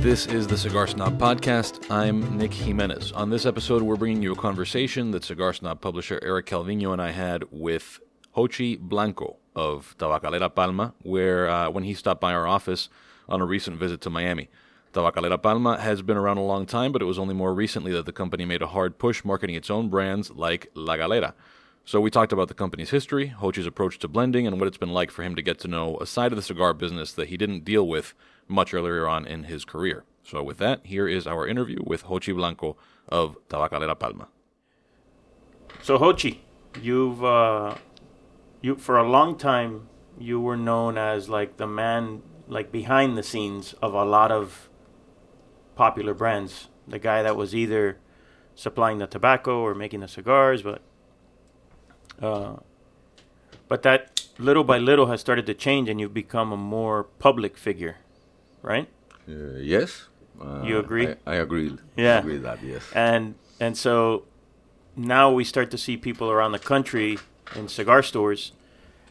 This 0.00 0.26
is 0.26 0.46
the 0.46 0.56
Cigar 0.56 0.86
Snob 0.86 1.18
Podcast. 1.18 1.90
I'm 1.90 2.38
Nick 2.38 2.54
Jimenez. 2.54 3.10
On 3.12 3.30
this 3.30 3.44
episode, 3.44 3.82
we're 3.82 3.96
bringing 3.96 4.22
you 4.22 4.32
a 4.32 4.36
conversation 4.36 5.10
that 5.10 5.24
Cigar 5.24 5.52
Snob 5.52 5.80
publisher 5.80 6.20
Eric 6.22 6.46
Calvino 6.46 6.92
and 6.92 7.02
I 7.02 7.10
had 7.10 7.44
with 7.50 7.98
Jochi 8.36 8.78
Blanco 8.78 9.38
of 9.56 9.96
Tabacalera 9.98 10.54
Palma, 10.54 10.94
where 11.02 11.50
uh, 11.50 11.68
when 11.70 11.82
he 11.82 11.94
stopped 11.94 12.20
by 12.20 12.32
our 12.32 12.46
office 12.46 12.88
on 13.28 13.40
a 13.40 13.44
recent 13.44 13.76
visit 13.76 14.00
to 14.02 14.08
Miami. 14.08 14.48
Tabacalera 14.92 15.42
Palma 15.42 15.80
has 15.80 16.00
been 16.00 16.16
around 16.16 16.38
a 16.38 16.44
long 16.44 16.64
time, 16.64 16.92
but 16.92 17.02
it 17.02 17.06
was 17.06 17.18
only 17.18 17.34
more 17.34 17.52
recently 17.52 17.92
that 17.92 18.06
the 18.06 18.12
company 18.12 18.44
made 18.44 18.62
a 18.62 18.68
hard 18.68 18.98
push 18.98 19.24
marketing 19.24 19.56
its 19.56 19.68
own 19.68 19.88
brands 19.88 20.30
like 20.30 20.70
La 20.74 20.96
Galera. 20.96 21.34
So 21.84 22.00
we 22.00 22.10
talked 22.10 22.32
about 22.32 22.48
the 22.48 22.54
company's 22.54 22.90
history, 22.90 23.34
Jochi's 23.40 23.66
approach 23.66 23.98
to 23.98 24.08
blending, 24.08 24.46
and 24.46 24.60
what 24.60 24.68
it's 24.68 24.76
been 24.76 24.92
like 24.92 25.10
for 25.10 25.22
him 25.24 25.34
to 25.34 25.42
get 25.42 25.58
to 25.60 25.68
know 25.68 25.96
a 25.98 26.06
side 26.06 26.32
of 26.32 26.36
the 26.36 26.42
cigar 26.42 26.72
business 26.72 27.12
that 27.14 27.28
he 27.28 27.36
didn't 27.36 27.64
deal 27.64 27.88
with 27.88 28.14
much 28.48 28.74
earlier 28.74 29.06
on 29.06 29.26
in 29.26 29.44
his 29.44 29.64
career. 29.64 30.04
So 30.22 30.42
with 30.42 30.58
that, 30.58 30.84
here 30.84 31.08
is 31.08 31.26
our 31.26 31.46
interview 31.46 31.78
with 31.84 32.04
Jochi 32.04 32.34
Blanco 32.34 32.76
of 33.08 33.36
Tabacalera 33.48 33.98
Palma. 33.98 34.28
So 35.82 35.98
Jochi, 35.98 36.38
you've 36.82 37.24
uh, 37.24 37.76
you 38.60 38.76
for 38.76 38.98
a 38.98 39.08
long 39.08 39.36
time 39.36 39.88
you 40.18 40.40
were 40.40 40.56
known 40.56 40.98
as 40.98 41.28
like 41.28 41.56
the 41.56 41.66
man 41.66 42.22
like 42.48 42.72
behind 42.72 43.16
the 43.16 43.22
scenes 43.22 43.74
of 43.74 43.94
a 43.94 44.04
lot 44.04 44.32
of 44.32 44.68
popular 45.76 46.14
brands. 46.14 46.68
The 46.86 46.98
guy 46.98 47.22
that 47.22 47.36
was 47.36 47.54
either 47.54 47.98
supplying 48.54 48.98
the 48.98 49.06
tobacco 49.06 49.60
or 49.60 49.74
making 49.74 50.00
the 50.00 50.08
cigars, 50.08 50.62
but 50.62 50.82
uh, 52.20 52.56
but 53.68 53.82
that 53.82 54.26
little 54.38 54.64
by 54.64 54.78
little 54.78 55.06
has 55.06 55.20
started 55.20 55.46
to 55.46 55.54
change, 55.54 55.88
and 55.88 56.00
you've 56.00 56.14
become 56.14 56.52
a 56.52 56.56
more 56.56 57.04
public 57.04 57.56
figure, 57.56 57.96
right? 58.62 58.88
Uh, 59.28 59.58
yes. 59.60 60.08
Uh, 60.40 60.62
You 60.62 60.78
agree? 60.78 61.08
I, 61.08 61.16
I 61.26 61.34
agree. 61.36 61.76
Yeah. 61.96 62.16
I 62.16 62.18
agree 62.18 62.38
that 62.38 62.62
yes. 62.62 62.82
and 62.94 63.34
and 63.60 63.76
so 63.76 64.24
now 64.96 65.30
we 65.32 65.44
start 65.44 65.70
to 65.70 65.78
see 65.78 65.96
people 65.96 66.30
around 66.30 66.52
the 66.52 66.58
country 66.58 67.18
in 67.56 67.68
cigar 67.68 68.02
stores 68.02 68.52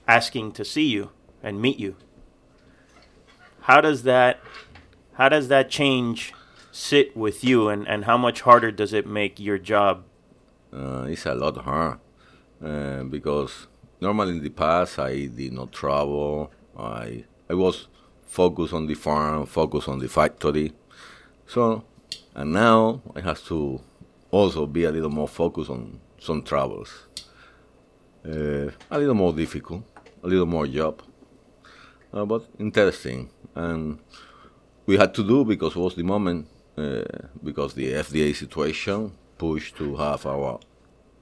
asking 0.08 0.52
to 0.54 0.64
see 0.64 0.88
you 0.88 1.10
and 1.44 1.62
meet 1.62 1.80
you 1.80 1.96
how 3.62 3.82
does 3.82 4.04
that 4.04 4.40
how 5.14 5.28
does 5.30 5.48
that 5.50 5.70
change 5.70 6.34
sit 6.72 7.16
with 7.18 7.44
you 7.44 7.68
and, 7.70 7.88
and 7.88 8.06
how 8.06 8.18
much 8.18 8.42
harder 8.42 8.72
does 8.72 8.94
it 8.94 9.06
make 9.06 9.40
your 9.40 9.58
job 9.58 10.04
Uh, 10.74 11.06
it's 11.10 11.26
a 11.26 11.34
lot 11.34 11.56
harder 11.58 12.00
uh, 12.64 13.04
because 13.04 13.68
normally 14.02 14.32
in 14.38 14.44
the 14.44 14.50
past 14.50 15.00
I 15.00 15.26
did 15.28 15.54
not 15.54 15.72
travel. 15.72 16.52
I 16.78 17.24
I 17.50 17.54
was 17.54 17.88
focused 18.28 18.74
on 18.74 18.86
the 18.86 18.94
farm, 18.94 19.46
focus 19.46 19.88
on 19.88 20.00
the 20.00 20.08
factory. 20.08 20.74
So 21.48 21.84
and 22.38 22.54
now 22.54 23.02
I 23.16 23.22
have 23.22 23.44
to 23.46 23.82
also 24.30 24.68
be 24.68 24.84
a 24.84 24.92
little 24.92 25.10
more 25.10 25.28
focused 25.28 25.72
on 25.72 26.00
some 26.20 26.44
travels. 26.44 27.08
Uh, 28.24 28.70
a 28.92 29.00
little 29.00 29.16
more 29.16 29.34
difficult, 29.34 29.84
a 30.24 30.28
little 30.28 30.46
more 30.46 30.68
job, 30.68 31.02
uh, 32.14 32.26
but 32.26 32.46
interesting. 32.60 33.30
And 33.56 34.00
we 34.86 34.98
had 34.98 35.14
to 35.16 35.24
do 35.24 35.46
because 35.46 35.76
it 35.76 35.80
was 35.80 35.96
the 35.96 36.04
moment 36.04 36.48
uh, 36.78 37.04
because 37.44 37.74
the 37.74 37.94
FDA 37.94 38.36
situation 38.36 39.14
pushed 39.38 39.76
to 39.78 39.96
have 39.96 40.26
our 40.26 40.60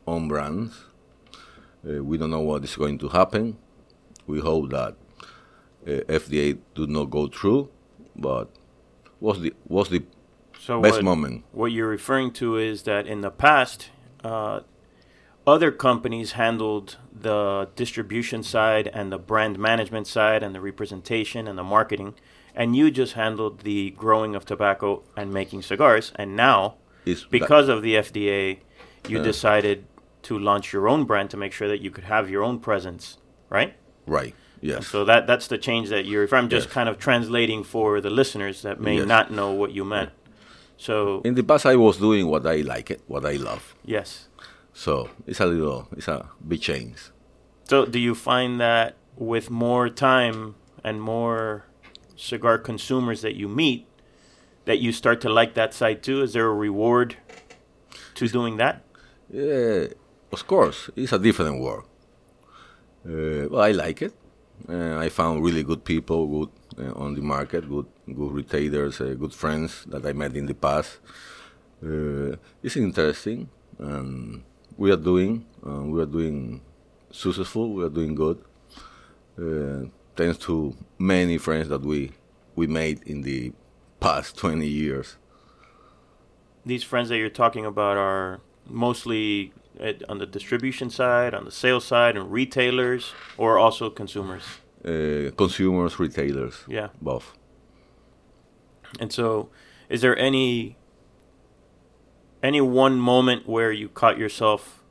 own 0.06 0.28
brands. 0.28 0.84
Uh, 1.88 2.04
we 2.04 2.18
don't 2.18 2.32
know 2.32 2.42
what 2.42 2.64
is 2.64 2.76
going 2.76 2.98
to 2.98 3.08
happen. 3.08 3.58
We 4.28 4.40
hope 4.40 4.72
that 4.72 4.96
FDA 5.86 6.58
do 6.74 6.88
not 6.88 7.10
go 7.12 7.28
through, 7.28 7.70
but 8.16 8.50
was 9.20 9.42
the 9.42 9.54
was 9.68 9.90
the 9.90 10.04
so 10.60 10.82
best 10.82 10.96
what, 10.96 11.04
moment. 11.04 11.44
what 11.52 11.72
you're 11.72 11.88
referring 11.88 12.32
to 12.34 12.58
is 12.58 12.84
that 12.84 13.06
in 13.08 13.22
the 13.22 13.30
past 13.30 13.90
uh, 14.24 14.62
other 15.46 15.72
companies 15.72 16.34
handled 16.34 16.98
the 17.14 17.70
distribution 17.76 18.42
side 18.42 18.90
and 18.94 19.12
the 19.12 19.18
brand 19.20 19.60
management 19.60 20.08
side 20.08 20.42
and 20.44 20.56
the 20.56 20.62
representation 20.62 21.48
and 21.48 21.58
the 21.58 21.64
marketing 21.64 22.16
and 22.56 22.76
you 22.76 22.90
just 22.90 23.14
handled 23.14 23.60
the 23.62 23.92
growing 23.92 24.34
of 24.36 24.46
tobacco 24.46 25.04
and 25.16 25.32
making 25.34 25.62
cigars 25.62 26.12
and 26.16 26.36
now 26.36 26.76
because 27.30 27.70
of 27.70 27.82
the 27.84 27.94
FDA 27.96 28.60
you 29.08 29.20
Uh. 29.20 29.24
decided 29.24 29.86
to 30.24 30.40
launch 30.40 30.74
your 30.74 30.88
own 30.88 31.04
brand 31.06 31.30
to 31.30 31.38
make 31.38 31.52
sure 31.54 31.68
that 31.68 31.80
you 31.80 31.92
could 31.92 32.06
have 32.06 32.30
your 32.30 32.44
own 32.44 32.60
presence 32.60 33.18
right 33.50 33.76
right? 34.08 34.34
Yes. 34.72 34.88
so 34.94 35.00
that 35.10 35.22
that's 35.30 35.48
the 35.54 35.58
change 35.68 35.86
that 35.96 36.04
you're 36.10 36.24
if 36.30 36.34
I'm 36.38 36.50
just 36.58 36.68
Yes. 36.68 36.74
kind 36.78 36.88
of 36.92 36.96
translating 37.08 37.62
for 37.74 37.88
the 38.06 38.10
listeners 38.22 38.56
that 38.66 38.78
may 38.88 38.98
Yes. 38.98 39.08
not 39.16 39.26
know 39.38 39.50
what 39.62 39.72
you 39.78 39.84
meant 39.96 40.12
so 40.88 41.22
in 41.30 41.34
the 41.40 41.44
past, 41.44 41.66
I 41.66 41.76
was 41.86 41.96
doing 42.08 42.24
what 42.34 42.44
I 42.56 42.58
like 42.74 42.88
it, 42.96 43.00
what 43.14 43.24
I 43.34 43.36
love. 43.50 43.64
yes 43.96 44.10
So 44.86 44.92
it's 45.30 45.40
a 45.40 45.46
little, 45.46 45.82
it's 45.98 46.10
a 46.10 46.20
big 46.52 46.62
change. 46.70 46.98
So, 47.70 47.86
do 47.86 47.98
you 48.08 48.14
find 48.32 48.52
that 48.68 48.90
with 49.32 49.46
more 49.50 49.86
time 49.90 50.38
and 50.88 50.96
more 51.14 51.64
cigar 52.30 52.58
consumers 52.70 53.20
that 53.26 53.36
you 53.42 53.48
meet, 53.64 53.80
that 54.66 54.78
you 54.84 54.92
start 54.92 55.18
to 55.22 55.30
like 55.40 55.52
that 55.62 55.72
side 55.74 56.00
too? 56.08 56.18
Is 56.26 56.32
there 56.36 56.48
a 56.56 56.58
reward 56.68 57.10
to 58.18 58.24
doing 58.28 58.58
that? 58.64 58.76
Yeah, 59.32 59.88
of 60.36 60.42
course, 60.46 60.80
it's 60.96 61.14
a 61.14 61.20
different 61.28 61.56
world. 61.66 61.86
Uh, 63.08 63.48
well, 63.50 63.62
I 63.70 63.72
like 63.72 64.02
it. 64.08 64.14
Uh, 64.68 64.98
I 64.98 65.10
found 65.10 65.44
really 65.44 65.64
good 65.64 65.84
people, 65.84 66.28
good 66.28 66.50
uh, 66.88 66.94
on 66.94 67.14
the 67.16 67.22
market, 67.22 67.70
good 67.70 67.86
good 68.08 68.32
retailers, 68.32 69.00
uh, 69.00 69.14
good 69.18 69.34
friends 69.34 69.86
that 69.88 70.06
I 70.06 70.14
met 70.14 70.36
in 70.36 70.46
the 70.46 70.54
past. 70.54 71.00
Uh, 71.84 72.36
it's 72.64 72.76
interesting, 72.76 73.50
and 73.78 74.44
we 74.78 74.92
are 74.92 74.98
doing 74.98 75.46
uh, 75.66 75.84
we 75.84 76.02
are 76.02 76.08
doing 76.08 76.62
successful. 77.12 77.74
We 77.74 77.84
are 77.84 77.90
doing 77.90 78.16
good. 78.16 78.44
Uh, 79.38 79.90
thanks 80.16 80.38
to 80.46 80.76
many 80.98 81.38
friends 81.38 81.70
that 81.70 81.82
we 81.82 82.12
we 82.56 82.68
made 82.68 83.04
in 83.06 83.22
the 83.22 83.52
past 84.00 84.38
20 84.42 84.68
years. 84.68 85.18
These 86.66 86.84
friends 86.84 87.10
that 87.10 87.18
you're 87.18 87.30
talking 87.30 87.66
about 87.66 87.98
are 87.98 88.40
mostly 88.68 89.54
at, 89.80 90.08
on 90.10 90.18
the 90.20 90.26
distribution 90.26 90.90
side, 90.90 91.34
on 91.34 91.46
the 91.46 91.52
sales 91.52 91.86
side, 91.86 92.16
and 92.18 92.32
retailers, 92.32 93.14
or 93.38 93.58
also 93.58 93.90
consumers. 93.90 94.44
Uh, 94.84 95.32
consumers, 95.36 96.00
retailers, 96.00 96.64
Yeah. 96.68 96.90
both. 97.02 97.34
And 99.00 99.12
so, 99.12 99.50
is 99.90 100.02
there 100.02 100.18
any 100.18 100.78
any 102.44 102.62
one 102.62 103.00
moment 103.00 103.48
where 103.48 103.72
you 103.72 103.90
caught 103.90 104.18
yourself 104.20 104.84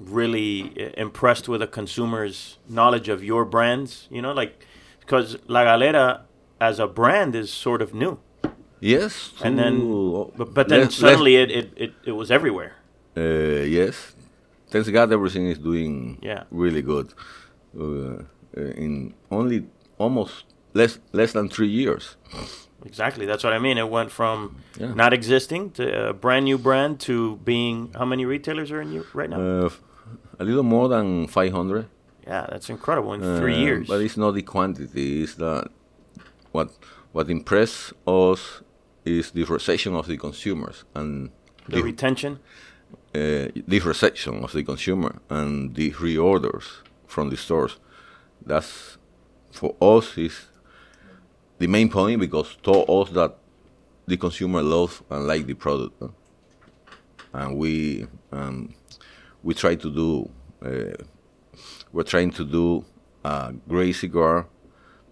really 0.00 0.92
impressed 0.96 1.48
with 1.48 1.60
a 1.62 1.66
consumer's 1.66 2.58
knowledge 2.68 3.08
of 3.08 3.22
your 3.24 3.44
brands? 3.44 4.06
You 4.10 4.22
know, 4.22 4.32
like 4.32 4.64
because 5.00 5.36
La 5.48 5.64
Galera 5.64 6.24
as 6.60 6.78
a 6.78 6.86
brand 6.86 7.34
is 7.34 7.52
sort 7.52 7.82
of 7.82 7.94
new, 7.94 8.18
Yes. 8.80 9.32
and 9.42 9.58
then 9.58 9.80
but, 10.36 10.54
but 10.54 10.68
then 10.68 10.82
less- 10.82 10.94
suddenly 10.94 11.36
it, 11.36 11.50
it, 11.50 11.72
it, 11.76 11.92
it 12.04 12.12
was 12.12 12.30
everywhere. 12.30 12.76
Uh, 13.18 13.62
yes. 13.78 14.14
Thanks 14.70 14.88
God, 14.90 15.12
everything 15.12 15.46
is 15.48 15.58
doing 15.58 16.18
Yeah. 16.22 16.44
really 16.50 16.82
good. 16.82 17.06
Uh, 17.78 17.84
uh, 17.84 18.84
in 18.84 19.14
only 19.30 19.58
almost 19.98 20.44
less 20.74 20.98
less 21.12 21.32
than 21.32 21.48
three 21.48 21.68
years. 21.82 22.16
Exactly, 22.84 23.26
that's 23.26 23.42
what 23.44 23.52
I 23.52 23.58
mean. 23.58 23.76
It 23.78 23.88
went 23.90 24.10
from 24.10 24.36
Yeah. 24.80 24.94
not 24.94 25.12
existing 25.12 25.70
to 25.72 25.82
a 26.10 26.12
brand 26.12 26.44
new 26.44 26.58
brand 26.58 27.00
to 27.00 27.36
being 27.44 27.90
how 27.98 28.04
many 28.04 28.24
retailers 28.24 28.70
are 28.70 28.80
in 28.80 28.92
you 28.92 29.04
right 29.14 29.30
now? 29.30 29.40
Uh, 29.40 29.70
a 30.38 30.44
little 30.44 30.62
more 30.62 30.88
than 30.88 31.26
500. 31.26 31.86
yeah, 32.26 32.46
that's 32.50 32.68
incredible 32.70 33.12
in 33.14 33.20
three 33.40 33.54
Uh, 33.54 33.64
years. 33.66 33.88
But 33.88 34.00
it's 34.02 34.16
not 34.16 34.32
the 34.34 34.42
quantity. 34.42 35.22
It's 35.22 35.34
that 35.36 35.68
what 36.52 36.68
what 37.12 37.30
impressed 37.30 37.94
us 38.06 38.40
is 39.04 39.30
the 39.32 39.44
reception 39.44 39.94
of 39.94 40.06
the 40.06 40.16
consumers 40.18 40.84
and 40.94 41.30
the 41.68 41.82
retention. 41.82 42.38
Uh, 43.14 43.48
reception 43.84 44.44
of 44.44 44.52
the 44.52 44.62
consumer 44.62 45.20
and 45.30 45.74
the 45.74 45.92
reorders 45.92 46.64
from 47.06 47.30
the 47.30 47.36
stores. 47.36 47.78
That's 48.44 48.98
for 49.50 49.74
us 49.80 50.16
is 50.18 50.46
the 51.58 51.66
main 51.66 51.88
point 51.88 52.20
because 52.20 52.56
told 52.62 52.88
us 52.88 53.12
that 53.14 53.36
the 54.06 54.16
consumer 54.16 54.62
loves 54.62 55.02
and 55.10 55.26
like 55.26 55.46
the 55.46 55.54
product, 55.54 56.02
and 57.32 57.56
we 57.56 58.06
um, 58.32 58.74
we 59.42 59.54
try 59.54 59.74
to 59.74 59.90
do 59.90 60.30
uh, 60.64 60.96
we're 61.92 62.02
trying 62.02 62.30
to 62.30 62.44
do 62.44 62.84
a 63.24 63.52
great 63.68 63.92
cigar 63.92 64.46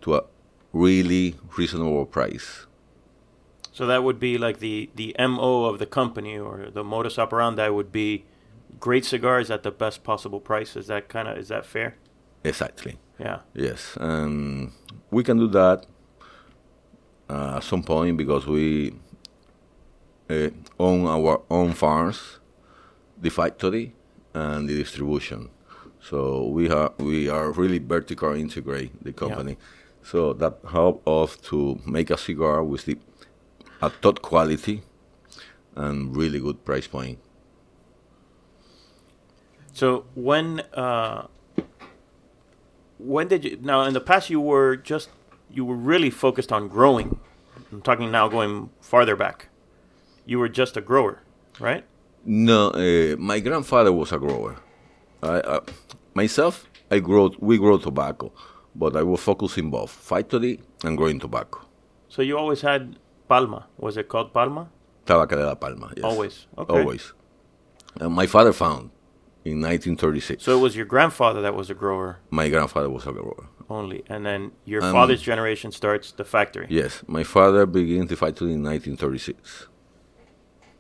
to 0.03 0.15
a 0.15 0.25
really 0.73 1.35
reasonable 1.57 2.07
price. 2.07 2.67
So 3.77 3.85
that 3.85 4.03
would 4.03 4.19
be 4.19 4.39
like 4.39 4.59
the 4.61 4.89
the 4.95 5.15
mo 5.19 5.67
of 5.67 5.79
the 5.79 5.85
company 5.85 6.39
or 6.39 6.71
the 6.73 6.83
modus 6.83 7.19
operandi 7.19 7.69
would 7.69 7.93
be 7.93 8.25
great 8.81 9.05
cigars 9.05 9.51
at 9.51 9.65
the 9.65 9.71
best 9.71 10.03
possible 10.03 10.41
price. 10.41 10.77
Is 10.77 10.87
that 10.87 11.11
kind 11.11 11.29
of 11.29 11.37
is 11.37 11.49
that 11.49 11.67
fair? 11.67 11.97
Exactly. 12.43 12.97
Yeah. 13.19 13.41
Yes, 13.53 13.99
and 14.01 14.73
we 15.11 15.23
can 15.23 15.37
do 15.37 15.49
that 15.49 15.85
uh, 17.29 17.57
at 17.57 17.65
some 17.65 17.83
point 17.83 18.17
because 18.17 18.47
we 18.47 18.95
uh, 20.31 20.49
own 20.81 21.07
our 21.07 21.43
own 21.51 21.73
farms, 21.75 22.39
the 23.21 23.29
factory, 23.29 23.95
and 24.33 24.71
the 24.71 24.75
distribution. 24.75 25.51
So 26.01 26.47
we 26.47 26.71
are 26.71 26.95
we 26.97 27.29
are 27.29 27.53
really 27.53 27.79
vertical 27.79 28.33
integrate 28.33 29.05
the 29.05 29.13
company. 29.13 29.53
Yeah. 29.53 30.11
So 30.11 30.33
that 30.33 30.61
help 30.73 31.07
us 31.07 31.37
to 31.51 31.79
make 31.85 32.09
a 32.09 32.17
cigar 32.17 32.65
with 32.65 32.87
the 32.87 32.97
a 33.83 33.91
top 33.91 34.23
quality 34.23 34.83
and 35.75 36.17
really 36.17 36.41
good 36.41 36.65
price 36.65 36.87
point. 36.87 37.19
So 39.73 40.07
when 40.15 40.61
uh, 40.73 41.27
when 42.99 43.29
did 43.29 43.45
you 43.45 43.59
now 43.61 43.83
in 43.83 43.93
the 43.93 44.01
past 44.01 44.31
you 44.31 44.41
were 44.41 44.77
just 44.77 45.11
you 45.51 45.65
were 45.65 45.77
really 45.77 46.11
focused 46.11 46.53
on 46.53 46.69
growing. 46.69 47.21
I'm 47.71 47.83
talking 47.83 48.11
now 48.11 48.29
going 48.29 48.71
farther 48.81 49.17
back. 49.17 49.49
You 50.25 50.39
were 50.39 50.49
just 50.49 50.77
a 50.77 50.81
grower, 50.81 51.23
right? 51.61 51.85
No, 52.25 52.71
uh, 52.71 53.17
my 53.19 53.39
grandfather 53.41 53.93
was 53.93 54.13
a 54.13 54.19
grower. 54.19 54.57
I, 55.23 55.41
uh, 55.41 55.61
myself, 56.15 56.67
I 56.91 56.99
grow 56.99 57.33
we 57.39 57.59
grow 57.59 57.79
tobacco, 57.79 58.33
but 58.75 58.97
I 58.97 59.03
was 59.03 59.21
focusing 59.21 59.71
both 59.71 59.91
factory 59.91 60.61
and 60.85 60.97
growing 60.97 61.21
tobacco. 61.21 61.61
So 62.09 62.23
you 62.23 62.39
always 62.39 62.63
had 62.63 62.97
palma. 63.29 63.67
Was 63.79 63.97
it 63.97 64.09
called 64.09 64.33
palma? 64.33 64.69
Tabacalera 65.07 65.59
Palma. 65.61 65.93
Yes. 65.97 66.05
Always. 66.05 66.47
Okay. 66.59 66.81
Always. 66.81 67.13
And 68.01 68.13
my 68.13 68.27
father 68.27 68.53
found 68.53 68.91
in 69.45 69.61
1936. 69.61 70.43
So 70.43 70.59
it 70.59 70.61
was 70.61 70.75
your 70.77 70.87
grandfather 70.87 71.41
that 71.43 71.55
was 71.55 71.71
a 71.71 71.75
grower 71.75 72.19
my 72.31 72.49
grandfather 72.49 72.91
was 72.91 73.07
a 73.07 73.13
grower. 73.13 73.49
only, 73.71 74.03
and 74.09 74.25
then 74.25 74.53
your 74.65 74.83
Um, 74.83 74.93
father's 74.93 75.23
generation 75.23 75.71
starts 75.73 76.13
the 76.13 76.25
factory. 76.25 76.67
Yes, 76.69 77.03
my 77.07 77.25
father 77.25 77.67
began 77.67 78.07
the 78.07 78.17
factory 78.17 78.53
in 78.53 78.63
1936. 78.63 79.69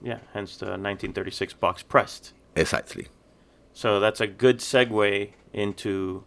Yeah, 0.02 0.18
hence 0.34 0.56
the 0.56 0.66
1936 0.66 1.54
box 1.54 1.82
pressed. 1.82 2.32
Exactly. 2.54 3.08
So 3.72 3.98
that's 4.00 4.20
a 4.20 4.26
good 4.26 4.58
segue 4.58 5.32
into 5.52 6.24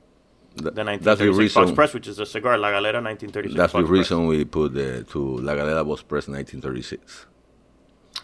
Th- 0.62 0.74
the 0.74 0.84
that's 0.84 1.20
the 1.20 1.30
1936 1.32 1.54
box 1.54 1.64
reason. 1.64 1.76
press, 1.76 1.94
which 1.94 2.08
is 2.08 2.20
a 2.20 2.26
cigar, 2.26 2.58
La 2.58 2.72
Galera 2.72 3.02
1936 3.02 3.56
That's 3.58 3.74
the 3.74 3.80
box 3.80 3.90
press. 3.90 3.98
reason 4.00 4.28
we 4.28 4.46
put 4.46 4.74
the, 4.74 5.04
to 5.12 5.38
La 5.38 5.56
Galera 5.56 5.84
was 5.84 6.02
pressed 6.02 6.28
1936. 6.30 7.26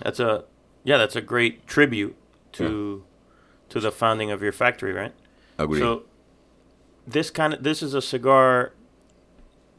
That's 0.03 0.19
a 0.19 0.45
yeah, 0.83 0.97
that's 0.97 1.15
a 1.15 1.21
great 1.21 1.65
tribute 1.67 2.15
to 2.53 3.03
to 3.69 3.79
the 3.79 3.91
founding 3.91 4.31
of 4.31 4.41
your 4.41 4.51
factory, 4.51 4.93
right? 4.93 5.13
Agree. 5.57 5.79
So 5.79 6.03
this 7.07 7.29
kind 7.29 7.53
of 7.53 7.63
this 7.63 7.81
is 7.81 7.93
a 7.93 8.01
cigar 8.01 8.73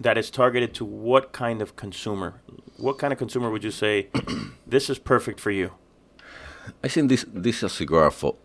that 0.01 0.19
is 0.19 0.31
targeted 0.31 0.75
to 0.75 0.85
what 0.85 1.33
kind 1.33 1.63
of 1.63 1.77
consumer? 1.77 2.41
What 2.77 2.99
kind 2.99 3.13
of 3.13 3.19
consumer 3.19 3.51
would 3.51 3.65
you 3.65 3.71
say 3.71 4.09
this 4.67 4.91
is 4.91 4.99
perfect 4.99 5.41
for 5.41 5.51
you? 5.51 5.73
I 6.83 6.89
think 6.89 7.09
this 7.09 7.25
this 7.33 7.59
is 7.59 7.63
a 7.65 7.69
cigar 7.69 8.11
for 8.11 8.37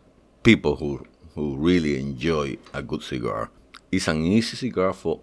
people 0.44 0.76
who 0.78 1.06
who 1.36 1.56
really 1.58 2.00
enjoy 2.00 2.58
a 2.74 2.82
good 2.82 3.04
cigar. 3.04 3.50
It's 3.92 4.08
an 4.08 4.26
easy 4.26 4.56
cigar 4.56 4.94
for 4.94 5.20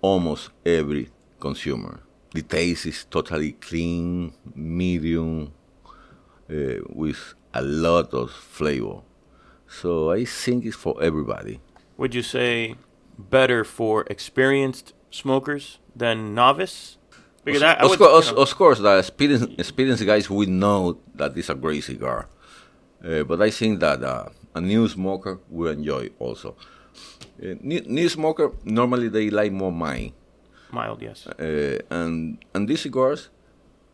almost 0.00 0.50
every 0.66 1.10
consumer. 1.38 2.00
The 2.34 2.42
taste 2.42 2.86
is 2.86 3.04
totally 3.04 3.52
clean, 3.52 4.32
medium, 4.54 5.52
uh, 6.50 6.54
with 6.88 7.34
a 7.54 7.62
lot 7.62 8.12
of 8.14 8.30
flavor. 8.30 9.02
So 9.68 10.10
I 10.10 10.24
think 10.24 10.64
it's 10.64 10.76
for 10.76 11.00
everybody. 11.02 11.60
Would 11.96 12.14
you 12.14 12.22
say 12.22 12.76
better 13.16 13.62
for 13.64 14.04
experienced 14.10 14.92
smokers 15.10 15.78
than 15.94 16.34
novice? 16.34 16.96
Because 17.44 17.62
I, 17.62 17.74
I 17.74 17.82
of, 17.82 17.90
would, 17.90 17.98
course, 17.98 18.30
you 18.30 18.36
know, 18.36 18.42
of 18.42 18.54
course, 18.56 18.78
the 18.80 18.98
experienced, 18.98 19.48
experienced 19.58 20.04
guys 20.04 20.28
will 20.28 20.48
know 20.48 20.98
that 21.14 21.36
it's 21.36 21.48
a 21.48 21.54
great 21.54 21.84
cigar. 21.84 22.28
Uh, 23.04 23.22
but 23.22 23.40
I 23.40 23.50
think 23.50 23.80
that 23.80 24.02
uh, 24.02 24.28
a 24.54 24.60
new 24.60 24.88
smoker 24.88 25.38
will 25.48 25.72
enjoy 25.72 26.10
also. 26.18 26.56
Uh, 27.42 27.54
new, 27.60 27.80
new 27.86 28.08
smoker 28.08 28.52
normally 28.64 29.08
they 29.08 29.30
like 29.30 29.52
more 29.52 29.72
mild. 29.72 30.12
mild, 30.72 31.02
yes. 31.02 31.26
uh, 31.26 31.78
and 31.90 32.38
and 32.54 32.68
these 32.68 32.82
cigars, 32.82 33.30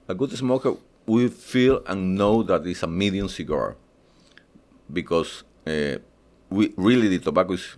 a 0.09 0.15
good 0.15 0.31
smoker 0.37 0.77
will 1.07 1.29
feel 1.29 1.83
and 1.87 2.17
know 2.17 2.43
that 2.43 2.67
it's 2.67 2.83
a 2.83 2.87
medium 2.87 3.29
cigar, 3.29 3.77
because 4.93 5.45
uh, 5.67 5.97
we 6.51 6.75
really 6.77 7.09
the 7.09 7.19
tobacco 7.19 7.55
is 7.55 7.77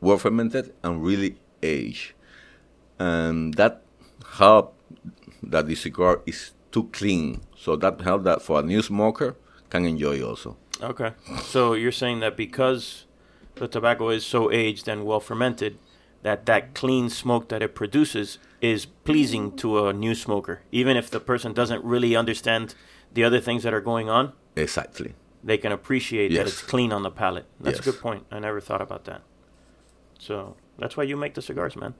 well 0.00 0.18
fermented 0.18 0.74
and 0.82 1.04
really 1.04 1.36
aged, 1.62 2.14
and 2.98 3.54
that 3.54 3.82
help 4.38 4.74
that 5.42 5.66
the 5.66 5.74
cigar 5.74 6.20
is 6.26 6.52
too 6.72 6.88
clean. 6.92 7.40
So 7.56 7.76
that 7.76 8.00
help 8.00 8.24
that 8.24 8.42
for 8.42 8.60
a 8.60 8.62
new 8.62 8.82
smoker 8.82 9.36
can 9.70 9.84
enjoy 9.84 10.22
also. 10.22 10.56
Okay. 10.82 11.12
So 11.44 11.74
you're 11.74 11.92
saying 11.92 12.20
that 12.20 12.36
because 12.36 13.06
the 13.56 13.68
tobacco 13.68 14.08
is 14.08 14.24
so 14.24 14.50
aged 14.50 14.88
and 14.88 15.04
well 15.04 15.20
fermented, 15.20 15.78
that 16.22 16.46
that 16.46 16.74
clean 16.74 17.10
smoke 17.10 17.48
that 17.48 17.62
it 17.62 17.74
produces 17.74 18.38
is 18.60 18.86
pleasing 18.86 19.56
to 19.58 19.86
a 19.86 19.92
new 19.92 20.14
smoker, 20.14 20.62
even 20.72 20.96
if 20.96 21.10
the 21.10 21.20
person 21.20 21.52
doesn't 21.52 21.84
really 21.84 22.16
understand 22.16 22.74
the 23.12 23.22
other 23.22 23.40
things 23.40 23.62
that 23.62 23.74
are 23.74 23.80
going 23.80 24.08
on. 24.08 24.32
Exactly. 24.56 25.14
They 25.42 25.58
can 25.58 25.72
appreciate 25.72 26.32
that 26.34 26.46
it's 26.46 26.62
clean 26.62 26.92
on 26.92 27.02
the 27.02 27.10
palate. 27.10 27.44
That's 27.60 27.78
a 27.78 27.82
good 27.82 28.00
point. 28.00 28.24
I 28.30 28.38
never 28.38 28.60
thought 28.60 28.80
about 28.80 29.04
that. 29.04 29.20
So 30.18 30.56
that's 30.78 30.96
why 30.96 31.04
you 31.04 31.18
make 31.18 31.34
the 31.34 31.42
cigars, 31.42 31.76
man. 31.76 31.94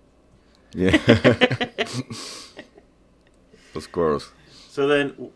Yeah. 0.73 0.97
of 3.75 3.93
course. 3.93 4.31
So 4.71 4.89
then, 4.89 5.31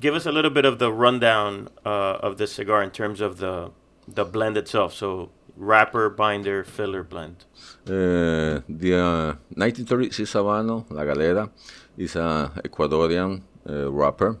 give 0.00 0.14
us 0.14 0.24
a 0.24 0.32
little 0.32 0.50
bit 0.50 0.64
of 0.64 0.78
the 0.78 0.90
rundown 0.90 1.68
uh, 1.84 2.16
of 2.22 2.38
this 2.38 2.52
cigar 2.52 2.82
in 2.82 2.90
terms 2.90 3.20
of 3.20 3.36
the 3.38 3.72
the 4.08 4.24
blend 4.24 4.56
itself. 4.56 4.94
So 4.94 5.30
wrapper, 5.60 6.08
binder, 6.08 6.64
filler 6.64 7.04
blend. 7.04 7.44
Uh, 7.86 8.64
the 8.68 8.96
uh, 8.96 9.34
1936 9.54 10.32
Habano, 10.32 10.86
La 10.90 11.04
Galera, 11.04 11.50
is 11.96 12.16
a 12.16 12.50
Ecuadorian 12.64 13.42
uh, 13.68 13.92
wrapper, 13.92 14.38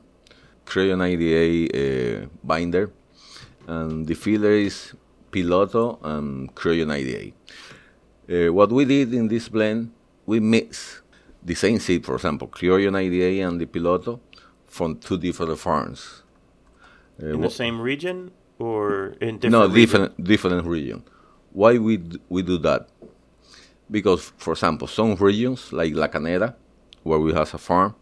Criollo 0.64 0.96
98 0.96 1.74
uh, 1.74 2.26
binder, 2.42 2.90
and 3.68 4.06
the 4.06 4.14
filler 4.14 4.52
is 4.52 4.94
Piloto 5.30 5.98
and 6.02 6.54
Criollo 6.54 6.86
98. 6.86 7.34
Uh, 8.28 8.52
what 8.52 8.72
we 8.72 8.84
did 8.86 9.12
in 9.12 9.28
this 9.28 9.48
blend, 9.48 9.92
we 10.24 10.40
mix 10.40 11.02
the 11.42 11.54
same 11.54 11.78
seed, 11.78 12.04
for 12.04 12.14
example, 12.14 12.48
Criollo 12.48 12.90
98 12.90 13.40
and 13.40 13.60
the 13.60 13.66
Piloto, 13.66 14.20
from 14.66 14.96
two 14.96 15.18
different 15.18 15.58
farms. 15.58 16.22
Uh, 17.22 17.34
in 17.34 17.40
the 17.42 17.50
same 17.50 17.78
region 17.78 18.30
or 18.60 19.14
in 19.20 19.38
different 19.38 19.52
no, 19.52 19.62
region? 19.62 19.74
different 19.74 20.24
different 20.24 20.66
region. 20.66 21.02
Why 21.52 21.78
we 21.78 21.96
d- 21.96 22.20
we 22.28 22.42
do 22.42 22.58
that? 22.58 22.88
Because, 23.90 24.32
for 24.36 24.52
example, 24.52 24.86
some 24.86 25.16
regions 25.16 25.72
like 25.72 25.94
La 25.94 26.06
Canela, 26.06 26.54
where 27.02 27.18
we 27.18 27.32
have 27.32 27.52
a 27.54 27.58
farm, 27.58 27.96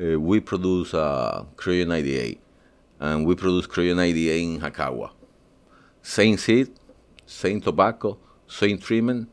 uh, 0.00 0.18
we 0.18 0.40
produce 0.40 0.92
uh, 0.92 1.44
Criollo 1.54 1.86
98, 1.86 2.40
and 2.98 3.24
we 3.24 3.36
produce 3.36 3.66
Criollo 3.68 3.94
98 3.96 4.42
in 4.42 4.60
Jacagua. 4.60 5.10
Same 6.02 6.36
seed, 6.36 6.70
same 7.26 7.60
tobacco, 7.60 8.18
same 8.48 8.78
treatment, 8.78 9.28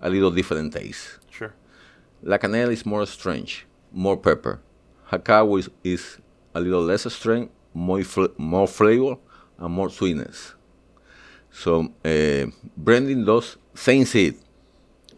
a 0.00 0.08
little 0.08 0.30
different 0.30 0.72
taste. 0.72 1.18
Sure. 1.30 1.54
La 2.22 2.38
Canela 2.38 2.72
is 2.72 2.86
more 2.86 3.04
strange, 3.04 3.66
more 3.92 4.16
pepper. 4.16 4.62
Jacagua 5.12 5.58
is, 5.58 5.68
is 5.84 6.18
a 6.54 6.60
little 6.60 6.80
less 6.82 7.12
strange, 7.12 7.50
more, 7.74 8.02
fl- 8.02 8.32
more 8.38 8.66
flavor, 8.66 9.16
and 9.58 9.72
more 9.72 9.90
sweetness. 9.90 10.54
So, 11.50 11.92
uh, 12.04 12.46
blending 12.76 13.24
those 13.24 13.56
same 13.74 14.04
seed, 14.04 14.34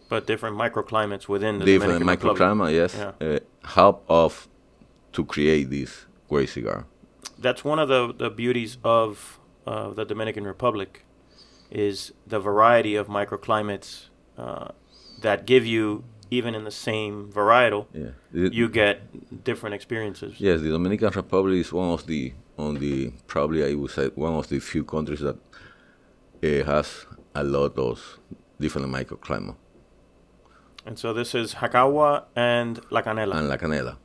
But 0.08 0.26
different 0.26 0.56
microclimates 0.56 1.28
within 1.28 1.58
the 1.58 1.64
different 1.64 1.98
Dominican 1.98 2.28
Republic. 2.28 2.40
microclimate, 2.40 2.72
yes, 2.74 2.94
Yeah. 2.96 3.12
uh, 3.36 3.38
help 3.76 4.04
of 4.08 4.48
to 5.12 5.24
create 5.24 5.68
this 5.70 6.06
great 6.28 6.48
cigar. 6.48 6.86
That's 7.38 7.64
one 7.64 7.78
of 7.78 7.88
the, 7.88 8.12
the 8.16 8.30
beauties 8.30 8.78
of 8.84 9.38
uh, 9.66 9.90
the 9.90 10.04
Dominican 10.04 10.44
Republic 10.44 11.04
is 11.70 12.12
the 12.26 12.38
variety 12.40 12.94
of 12.96 13.08
microclimates 13.08 14.06
uh, 14.38 14.68
that 15.20 15.44
give 15.46 15.66
you, 15.66 16.04
even 16.30 16.54
in 16.54 16.64
the 16.64 16.70
same 16.70 17.30
varietal, 17.32 17.86
Yeah. 17.92 18.10
The- 18.32 18.54
you 18.54 18.68
get 18.68 19.44
different 19.44 19.74
experiences. 19.74 20.40
Yes, 20.40 20.60
the 20.60 20.70
Dominican 20.70 21.10
Republic 21.10 21.56
is 21.60 21.72
one 21.72 21.90
of 21.90 22.06
the 22.06 22.32
on 22.58 22.74
the 22.78 23.10
probably 23.26 23.64
I 23.64 23.74
would 23.74 23.90
say 23.90 24.08
one 24.14 24.34
of 24.34 24.48
the 24.48 24.58
few 24.60 24.84
countries 24.84 25.20
that 25.20 25.36
uh, 26.42 26.64
has 26.70 27.06
a 27.34 27.44
lot 27.44 27.78
of 27.78 28.18
different 28.60 28.88
microclimate 28.88 29.56
And 30.84 30.98
so 30.98 31.12
this 31.12 31.34
is 31.34 31.54
Jacagua 31.54 32.24
and 32.34 32.80
La 32.90 33.02
Canela. 33.02 33.36
and 33.36 33.48
La 33.48 33.56
Canela 33.56 33.96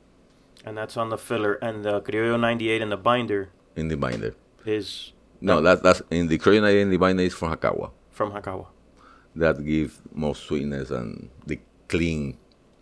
and 0.65 0.77
that's 0.77 0.95
on 0.97 1.09
the 1.09 1.17
filler. 1.17 1.55
And 1.55 1.83
the 1.83 2.01
Criollo 2.01 2.39
98 2.39 2.81
in 2.81 2.89
the 2.89 2.97
binder 2.97 3.49
in 3.75 3.87
the 3.87 3.97
binder. 3.97 4.35
is 4.65 5.11
No, 5.41 5.59
that, 5.61 5.83
that's 5.83 6.01
in 6.09 6.27
the 6.27 6.37
Korean 6.37 6.63
in 6.65 6.89
the 6.89 6.97
binder 6.97 7.23
is 7.23 7.33
from 7.33 7.51
Jacagua. 7.55 7.91
from 8.11 8.31
Jacagua. 8.31 8.67
That 9.35 9.65
gives 9.65 9.99
more 10.13 10.35
sweetness 10.35 10.91
and 10.91 11.29
the 11.45 11.59
clean, 11.87 12.37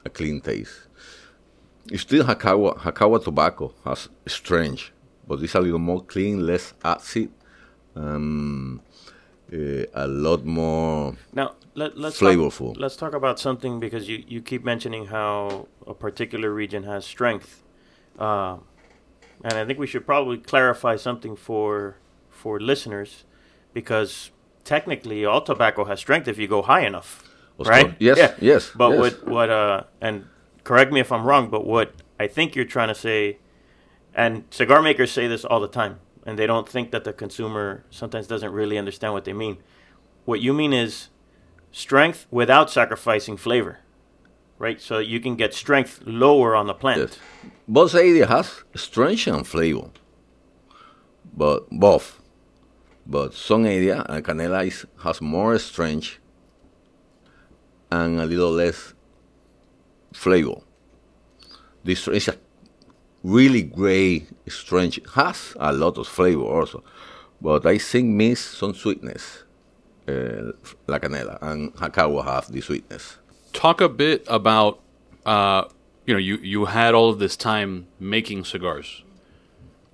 a 0.06 0.10
clean 0.10 0.42
taste. 0.42 0.88
still 1.96 2.26
Jacagua, 2.26 2.78
Jacagua 2.80 3.24
tobacco 3.24 3.74
has 3.86 4.10
strange, 4.28 4.92
but 5.28 5.42
it's 5.42 5.56
a 5.56 5.60
little 5.60 5.80
more 5.80 6.02
clean, 6.02 6.46
less 6.46 6.74
acid, 6.84 7.30
um, 7.96 8.82
uh, 9.54 9.84
a 9.94 10.08
lot 10.08 10.46
more 10.46 11.16
Now 11.34 11.56
let, 11.76 11.98
let's 11.98 12.20
flavorful. 12.20 12.74
Talk, 12.74 12.82
let's 12.82 12.96
talk 12.96 13.14
about 13.14 13.40
something 13.40 13.80
because 13.80 14.08
you, 14.10 14.24
you 14.28 14.42
keep 14.42 14.64
mentioning 14.64 15.08
how 15.08 15.68
a 15.88 15.94
particular 15.94 16.54
region 16.54 16.84
has 16.84 17.06
strength, 17.06 17.64
uh, 18.20 18.58
and 19.44 19.54
I 19.54 19.66
think 19.66 19.80
we 19.80 19.88
should 19.88 20.06
probably 20.06 20.38
clarify 20.38 20.96
something 20.96 21.36
for 21.36 21.98
for 22.30 22.60
listeners 22.60 23.24
because 23.74 24.32
technically 24.64 25.26
all 25.26 25.42
tobacco 25.42 25.86
has 25.86 26.00
strength 26.00 26.28
if 26.28 26.38
you 26.38 26.48
go 26.48 26.62
high 26.62 26.86
enough, 26.86 27.24
right? 27.60 27.96
Yes, 28.00 28.34
yes, 28.42 28.72
But 28.76 28.92
yes. 28.92 29.00
what 29.00 29.28
what 29.28 29.50
uh 29.50 29.84
and 30.02 30.26
correct 30.64 30.92
me 30.92 31.00
if 31.00 31.12
I'm 31.12 31.26
wrong, 31.26 31.50
but 31.50 31.66
what 31.66 31.94
I 32.20 32.28
think 32.28 32.56
you're 32.56 32.66
trying 32.66 32.90
to 32.90 32.96
say, 32.96 33.38
and 34.14 34.44
cigar 34.50 34.82
makers 34.82 35.12
say 35.12 35.28
this 35.28 35.46
all 35.46 35.60
the 35.60 35.68
time, 35.68 36.00
and 36.26 36.38
they 36.38 36.48
don't 36.48 36.68
think 36.68 36.92
that 36.92 37.04
the 37.04 37.14
consumer 37.14 37.86
sometimes 37.90 38.28
doesn't 38.28 38.52
really 38.52 38.78
understand 38.78 39.14
what 39.14 39.26
they 39.26 39.34
mean. 39.34 39.58
What 40.26 40.42
you 40.42 40.54
mean 40.54 40.74
is 40.74 41.10
strength 41.72 42.28
without 42.30 42.70
sacrificing 42.70 43.38
flavor, 43.38 43.80
right? 44.60 44.82
So 44.82 45.00
you 45.00 45.20
can 45.20 45.36
get 45.36 45.54
strength 45.54 46.02
lower 46.06 46.56
on 46.56 46.68
the 46.68 46.74
plant. 46.74 47.00
Yes. 47.00 47.20
Both 47.68 47.96
area 47.96 48.28
has 48.28 48.64
strength 48.76 49.28
and 49.28 49.48
flavor, 49.48 49.90
but 51.34 51.70
both. 51.70 52.20
But 53.06 53.34
some 53.34 53.66
area, 53.66 54.02
uh, 54.02 54.22
canela 54.22 54.66
is, 54.68 54.86
has 55.04 55.22
more 55.22 55.58
strength 55.58 56.20
and 57.92 58.20
a 58.20 58.26
little 58.26 58.52
less 58.52 58.94
flavor. 60.14 60.62
The 61.84 61.96
str- 61.96 62.12
is 62.12 62.28
a 62.28 62.36
really 63.24 63.62
great 63.62 64.28
strength. 64.48 65.00
Has 65.14 65.54
a 65.60 65.74
lot 65.74 65.98
of 65.98 66.08
flavor 66.08 66.44
also, 66.44 66.84
but 67.42 67.66
I 67.66 67.78
think 67.78 68.08
miss 68.10 68.40
some 68.40 68.74
sweetness. 68.74 69.44
Uh, 70.08 70.52
la 70.88 70.98
canela 70.98 71.38
and 71.42 71.74
Jacagua 71.76 72.24
have 72.26 72.52
the 72.52 72.62
sweetness. 72.62 73.18
Talk 73.54 73.82
a 73.82 73.90
bit 73.90 74.26
about, 74.28 74.80
uh, 75.26 75.66
you 76.06 76.14
know, 76.14 76.20
you, 76.20 76.38
you 76.38 76.66
had 76.66 76.96
all 76.96 77.10
of 77.10 77.20
this 77.20 77.38
time 77.38 77.88
making 78.00 78.46
cigars, 78.46 79.04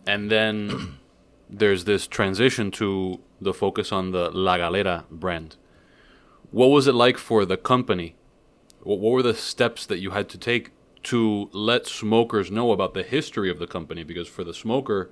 and 0.05 0.31
then 0.31 0.98
there's 1.50 1.86
this 1.86 2.07
transition 2.07 2.72
to 2.72 3.19
the 3.41 3.53
focus 3.53 3.91
on 3.91 4.12
the 4.12 4.29
La 4.31 4.57
Galera 4.57 5.05
brand. 5.12 5.55
What 6.51 6.67
was 6.67 6.88
it 6.88 6.96
like 6.96 7.17
for 7.17 7.46
the 7.46 7.57
company? 7.57 8.15
What, 8.81 9.00
what 9.00 9.12
were 9.12 9.24
the 9.24 9.36
steps 9.36 9.86
that 9.86 10.00
you 10.00 10.12
had 10.12 10.29
to 10.29 10.38
take 10.38 10.72
to 11.03 11.49
let 11.53 11.87
smokers 11.87 12.51
know 12.51 12.71
about 12.71 12.93
the 12.93 13.03
history 13.03 13.49
of 13.49 13.59
the 13.59 13.67
company? 13.67 14.03
Because 14.03 14.27
for 14.27 14.43
the 14.43 14.53
smoker, 14.53 15.09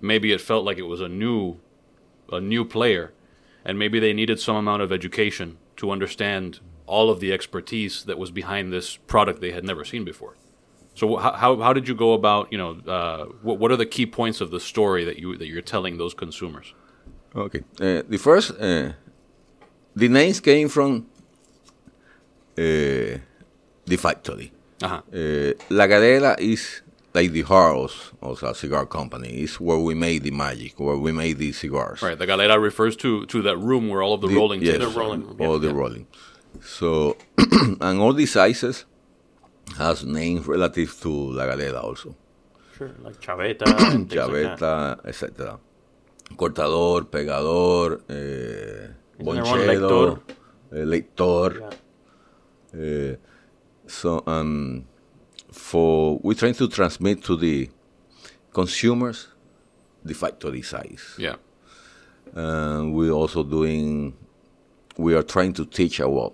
maybe 0.00 0.32
it 0.32 0.40
felt 0.40 0.64
like 0.64 0.78
it 0.78 0.82
was 0.82 1.00
a 1.00 1.08
new, 1.08 1.58
a 2.30 2.40
new 2.40 2.64
player, 2.64 3.12
and 3.64 3.78
maybe 3.78 3.98
they 3.98 4.12
needed 4.12 4.40
some 4.40 4.56
amount 4.56 4.82
of 4.82 4.92
education 4.92 5.58
to 5.76 5.90
understand 5.90 6.60
all 6.86 7.10
of 7.10 7.20
the 7.20 7.32
expertise 7.32 8.04
that 8.04 8.18
was 8.18 8.30
behind 8.30 8.72
this 8.72 8.96
product 8.96 9.40
they 9.40 9.52
had 9.52 9.64
never 9.64 9.84
seen 9.84 10.04
before. 10.04 10.36
So 10.94 11.16
how 11.16 11.56
how, 11.56 11.72
did 11.72 11.88
you 11.88 11.94
go 11.94 12.12
about 12.12 12.52
you 12.52 12.58
know 12.58 12.72
uh, 12.86 13.24
what 13.40 13.58
what 13.58 13.72
are 13.72 13.76
the 13.76 13.86
key 13.86 14.04
points 14.04 14.40
of 14.42 14.50
the 14.50 14.60
story 14.60 15.04
that 15.04 15.18
you 15.18 15.38
that 15.38 15.46
you're 15.46 15.62
telling 15.62 15.96
those 15.96 16.12
consumers? 16.12 16.74
Okay. 17.34 17.62
Uh, 17.80 18.02
the 18.06 18.18
first, 18.18 18.50
uh, 18.60 18.92
the 19.96 20.08
names 20.08 20.38
came 20.40 20.68
from 20.68 21.06
uh, 22.58 23.16
the 23.86 23.96
factory. 23.96 24.52
Uh-huh. 24.82 25.00
Uh, 25.12 25.52
La 25.70 25.86
Galera 25.86 26.36
is 26.38 26.82
like 27.14 27.30
the 27.32 27.42
heart 27.42 27.90
of 28.22 28.42
a 28.42 28.54
cigar 28.54 28.86
company. 28.86 29.28
It's 29.44 29.60
where 29.60 29.78
we 29.78 29.94
made 29.94 30.22
the 30.22 30.30
magic, 30.30 30.78
where 30.80 30.96
we 30.96 31.12
made 31.12 31.38
the 31.38 31.52
cigars. 31.52 32.00
Right, 32.02 32.18
the 32.18 32.26
galera 32.26 32.58
refers 32.58 32.96
to 32.96 33.26
to 33.26 33.42
that 33.42 33.56
room 33.58 33.88
where 33.90 34.02
all 34.02 34.14
of 34.14 34.20
the, 34.22 34.28
The- 34.28 34.36
rolling 34.36 34.62
yes, 34.62 34.78
takes 34.78 34.92
The 34.94 35.00
rolling 35.00 35.22
room, 35.26 35.36
yeah. 35.38 35.46
all 35.48 35.58
the 35.58 35.68
Yeah. 35.68 35.74
rolling. 35.82 36.06
So, 36.78 37.16
and 37.80 38.00
all 38.00 38.12
the 38.14 38.26
sizes 38.26 38.84
has 39.78 40.04
names 40.04 40.46
relative 40.46 40.90
to 41.02 41.10
La 41.38 41.44
Galera 41.46 41.80
also. 41.80 42.14
Sure, 42.76 42.90
like 43.04 43.20
chaveta, 43.20 43.66
and 43.92 44.08
things 44.10 44.14
like. 44.14 44.58
Chaveta, 44.58 45.06
etc. 45.06 45.58
Cortador, 46.36 47.02
pegador, 47.14 47.88
eh, 48.08 48.14
Isn't 48.14 48.94
there 49.18 49.26
one 49.26 49.38
bonchero, 49.38 50.20
eh, 50.72 50.84
lector. 50.94 51.50
Yeah. 51.60 53.12
Uh, 53.12 53.16
so 53.92 54.22
um, 54.26 54.86
for 55.50 56.18
we're 56.22 56.34
trying 56.34 56.54
to 56.54 56.68
transmit 56.68 57.22
to 57.24 57.36
the 57.36 57.70
consumers 58.52 59.28
the 60.04 60.14
factory 60.14 60.62
size. 60.62 61.14
Yeah, 61.18 61.36
And 62.34 62.94
we're 62.94 63.12
also 63.12 63.42
doing. 63.42 64.14
We 64.96 65.14
are 65.14 65.22
trying 65.22 65.52
to 65.54 65.64
teach 65.64 66.00
our 66.00 66.32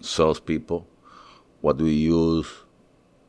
salespeople 0.00 0.86
what 1.60 1.76
we 1.78 1.92
use, 1.92 2.46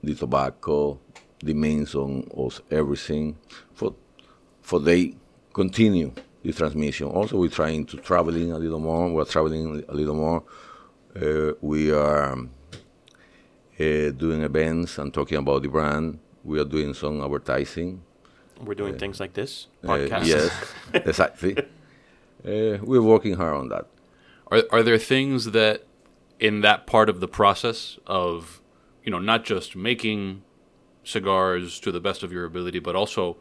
the 0.04 0.16
tobacco, 0.16 1.00
the 1.44 1.54
means 1.54 1.96
on 1.96 2.28
of 2.36 2.62
everything, 2.72 3.38
for 3.74 3.96
for 4.62 4.80
they 4.80 5.16
continue 5.54 6.12
the 6.44 6.54
transmission. 6.54 7.08
Also, 7.08 7.38
we're 7.38 7.50
trying 7.50 7.86
to 7.88 7.98
traveling 7.98 8.52
a 8.52 8.58
little 8.58 8.80
more. 8.80 9.12
We're 9.12 9.26
traveling 9.26 9.84
a 9.88 9.94
little 9.94 10.16
more. 10.16 10.44
Uh, 11.20 11.54
we 11.62 11.92
are 11.92 12.38
uh, 13.80 14.12
doing 14.12 14.42
events 14.42 14.98
and 14.98 15.14
talking 15.14 15.38
about 15.38 15.62
the 15.62 15.70
brand. 15.70 16.20
We 16.44 16.60
are 16.60 16.66
doing 16.66 16.94
some 16.94 17.22
advertising. 17.22 18.04
We're 18.62 18.74
doing 18.74 18.98
things 18.98 19.20
like 19.20 19.34
this 19.34 19.68
Uh, 19.88 20.08
yes, 20.24 20.52
exactly. 20.94 21.58
Uh, 21.58 22.78
we're 22.82 23.02
working 23.02 23.34
hard 23.36 23.56
on 23.56 23.70
that. 23.70 23.86
are 24.52 24.64
are 24.72 24.84
there 24.84 24.98
things 24.98 25.52
that 25.52 25.84
in 26.40 26.62
that 26.62 26.88
part 26.88 27.10
of 27.10 27.20
the 27.20 27.28
process 27.28 28.00
of 28.08 28.62
you 29.04 29.12
know 29.12 29.20
not 29.20 29.44
just 29.44 29.76
making 29.76 30.44
cigars 31.04 31.80
to 31.80 31.92
the 31.92 32.00
best 32.00 32.24
of 32.24 32.32
your 32.32 32.46
ability, 32.46 32.80
but 32.80 32.96
also 32.96 33.38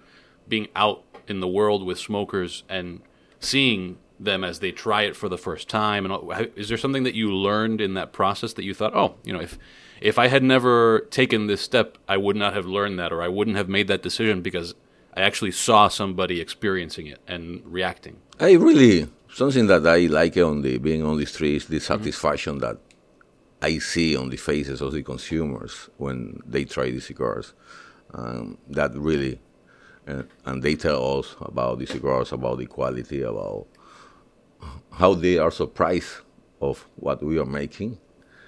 being 0.49 0.69
out 0.77 1.03
in 1.27 1.41
the 1.41 1.49
world 1.49 1.85
with 1.85 1.99
smokers 1.99 2.63
and 2.69 3.01
seeing 3.41 3.99
them 4.19 4.45
as 4.45 4.61
they 4.61 4.73
try 4.73 5.03
it 5.03 5.15
for 5.15 5.29
the 5.29 5.39
first 5.39 5.69
time 5.69 6.05
and 6.05 6.51
is 6.57 6.69
there 6.69 6.79
something 6.79 7.03
that 7.03 7.15
you 7.15 7.31
learned 7.33 7.81
in 7.81 7.95
that 7.95 8.13
process 8.13 8.55
that 8.55 8.65
you 8.65 8.73
thought 8.73 8.95
oh 8.95 9.15
you 9.25 9.33
know 9.33 9.41
if 9.41 9.59
if 10.01 10.19
i 10.19 10.29
had 10.29 10.43
never 10.43 11.01
taken 11.11 11.47
this 11.47 11.61
step 11.61 11.99
i 12.09 12.17
would 12.17 12.37
not 12.37 12.55
have 12.55 12.67
learned 12.67 12.99
that 12.99 13.13
or 13.13 13.23
i 13.23 13.29
wouldn't 13.29 13.57
have 13.57 13.69
made 13.69 13.89
that 13.89 14.03
decision 14.03 14.41
because 14.41 14.75
i 15.15 15.21
actually 15.21 15.51
saw 15.51 15.87
somebody 15.89 16.41
experiencing 16.41 17.07
it 17.07 17.21
and 17.27 17.63
reacting 17.65 18.17
I 18.39 18.53
really 18.53 19.09
something 19.33 19.67
that 19.69 19.87
I 19.87 20.07
like 20.07 20.37
on 20.37 20.61
the 20.61 20.77
being 20.77 21.03
on 21.03 21.17
the 21.17 21.25
streets, 21.25 21.65
the 21.65 21.81
satisfaction 21.81 22.59
that 22.59 22.77
I 23.63 23.79
see 23.79 24.15
on 24.15 24.29
the 24.29 24.37
faces 24.37 24.83
of 24.83 24.93
the 24.93 25.03
consumers 25.03 25.89
when 25.97 26.41
they 26.45 26.65
try 26.65 26.91
the 26.91 27.01
cigars. 27.01 27.55
Um, 28.13 28.59
that 28.69 28.95
really, 28.95 29.41
uh, 30.07 30.25
and 30.45 30.63
they 30.63 30.75
tell 30.75 31.19
us 31.19 31.35
about 31.41 31.79
the 31.79 31.87
cigars, 31.87 32.31
about 32.31 32.59
the 32.59 32.67
quality, 32.67 33.23
about 33.23 33.67
how 34.93 35.15
they 35.15 35.39
are 35.39 35.51
surprised 35.51 36.17
of 36.61 36.87
what 36.97 37.23
we 37.23 37.39
are 37.39 37.47
making. 37.47 37.99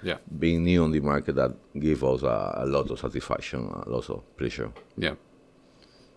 yeah 0.01 0.17
Being 0.37 0.63
new 0.63 0.83
on 0.83 0.91
the 0.91 0.99
market, 0.99 1.35
that 1.35 1.55
give 1.79 2.03
us 2.03 2.23
a, 2.23 2.61
a 2.63 2.65
lot 2.65 2.89
of 2.89 2.99
satisfaction, 2.99 3.59
a 3.85 3.89
lot 3.89 4.09
of 4.09 4.23
pleasure. 4.37 4.71
Yeah. 4.97 5.15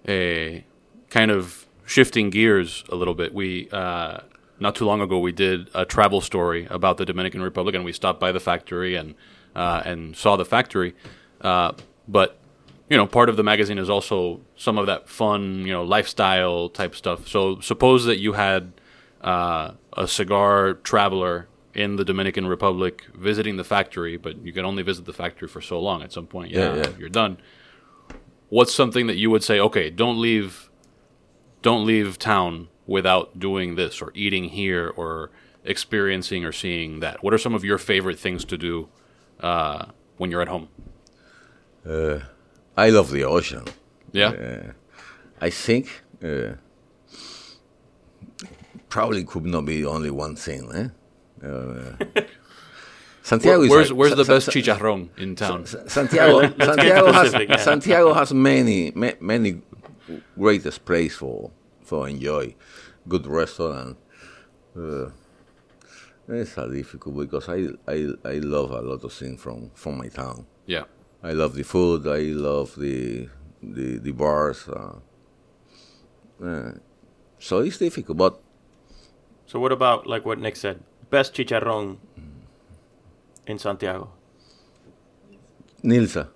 A 0.08 0.64
kind 1.10 1.30
of 1.30 1.66
shifting 1.84 2.30
gears 2.30 2.84
a 2.88 2.94
little 2.94 3.14
bit. 3.14 3.34
We 3.34 3.68
uh, 3.70 4.20
not 4.60 4.74
too 4.74 4.84
long 4.84 5.00
ago 5.00 5.18
we 5.18 5.32
did 5.32 5.68
a 5.74 5.84
travel 5.84 6.20
story 6.20 6.66
about 6.70 6.96
the 6.96 7.04
Dominican 7.04 7.42
Republic, 7.42 7.74
and 7.74 7.84
we 7.84 7.92
stopped 7.92 8.20
by 8.20 8.32
the 8.32 8.40
factory 8.40 8.94
and 8.96 9.14
uh, 9.54 9.82
and 9.84 10.16
saw 10.16 10.36
the 10.36 10.44
factory. 10.44 10.94
Uh, 11.40 11.72
but 12.08 12.38
you 12.88 12.96
know, 12.96 13.06
part 13.06 13.28
of 13.28 13.36
the 13.36 13.42
magazine 13.42 13.78
is 13.78 13.88
also 13.88 14.40
some 14.56 14.78
of 14.78 14.86
that 14.86 15.08
fun, 15.08 15.66
you 15.66 15.72
know, 15.72 15.82
lifestyle 15.82 16.68
type 16.68 16.94
stuff. 16.94 17.26
So 17.26 17.60
suppose 17.60 18.04
that 18.04 18.18
you 18.18 18.34
had 18.34 18.72
uh, 19.22 19.72
a 19.96 20.06
cigar 20.08 20.74
traveler 20.74 21.48
in 21.74 21.96
the 21.96 22.04
Dominican 22.04 22.46
Republic 22.46 23.06
visiting 23.14 23.56
the 23.56 23.64
factory, 23.64 24.16
but 24.16 24.44
you 24.44 24.52
can 24.52 24.64
only 24.64 24.82
visit 24.82 25.04
the 25.06 25.12
factory 25.12 25.48
for 25.48 25.60
so 25.60 25.80
long. 25.80 26.02
At 26.02 26.12
some 26.12 26.26
point, 26.26 26.50
Yeah, 26.50 26.74
yeah, 26.74 26.82
yeah. 26.82 26.88
you're 26.98 27.08
done 27.08 27.38
what's 28.48 28.74
something 28.74 29.06
that 29.06 29.16
you 29.16 29.30
would 29.30 29.42
say 29.42 29.58
okay 29.58 29.88
don't 29.88 30.20
leave 30.20 30.68
don't 31.62 31.86
leave 31.86 32.18
town 32.18 32.68
without 32.86 33.38
doing 33.38 33.76
this 33.76 34.02
or 34.02 34.12
eating 34.14 34.44
here 34.50 34.92
or 34.94 35.30
experiencing 35.64 36.44
or 36.44 36.52
seeing 36.52 37.00
that 37.00 37.22
what 37.24 37.32
are 37.32 37.38
some 37.38 37.54
of 37.54 37.64
your 37.64 37.78
favorite 37.78 38.18
things 38.18 38.44
to 38.44 38.58
do 38.58 38.90
uh, 39.40 39.86
when 40.18 40.30
you're 40.30 40.42
at 40.42 40.48
home 40.48 40.68
I 42.76 42.90
love 42.90 43.10
the 43.10 43.24
ocean. 43.24 43.64
yeah 44.12 44.72
I 45.40 45.48
think 45.48 46.02
uh, 46.22 46.56
probably 48.92 49.24
could 49.24 49.46
not 49.46 49.64
be 49.64 49.78
only 49.94 50.10
one 50.24 50.34
thing. 50.36 50.62
Eh? 50.80 50.88
Uh, 51.48 51.96
Santiago 53.30 53.58
Where- 53.60 53.64
is 53.64 53.70
where's 53.70 53.90
like- 53.90 53.98
where's 53.98 54.16
the 54.22 54.24
best 54.34 54.48
chicharrón 54.54 55.08
in 55.24 55.34
town? 55.36 55.64
Sa- 55.66 55.86
Santiago, 55.96 56.40
Santiago 56.68 57.12
has 57.12 57.32
yeah. 57.32 57.56
Santiago 57.56 58.12
has 58.20 58.32
many 58.34 58.78
ma- 59.02 59.18
many 59.20 59.62
greatest 60.38 60.84
place 60.84 61.14
for 61.22 61.50
for 61.88 62.08
enjoy 62.08 62.54
good 63.08 63.26
restaurant. 63.26 63.96
Uh, 64.76 65.08
it's 66.28 66.56
a 66.58 66.66
difficult 66.68 67.14
because 67.24 67.46
I, 67.48 67.58
I 67.96 67.98
I 68.34 68.36
love 68.56 68.70
a 68.72 68.82
lot 68.90 69.02
of 69.04 69.12
things 69.12 69.40
from 69.40 69.70
from 69.74 69.94
my 70.02 70.08
town. 70.08 70.46
Yeah. 70.66 70.84
I 71.22 71.32
love 71.32 71.54
the 71.54 71.62
food. 71.74 72.00
I 72.06 72.22
love 72.50 72.68
the 72.76 73.28
the 73.62 73.98
the 74.06 74.12
bars. 74.12 74.68
Uh, 74.68 74.96
uh, 76.44 76.72
so 77.38 77.54
it's 77.66 77.78
difficult, 77.78 78.18
but 78.18 78.34
So 79.52 79.60
what 79.60 79.70
about 79.70 80.06
like 80.06 80.24
what 80.24 80.38
Nick 80.38 80.56
said? 80.56 80.80
Best 81.10 81.34
chicharrón 81.34 81.98
in 83.46 83.58
Santiago. 83.58 84.08
Nilsa, 85.84 86.28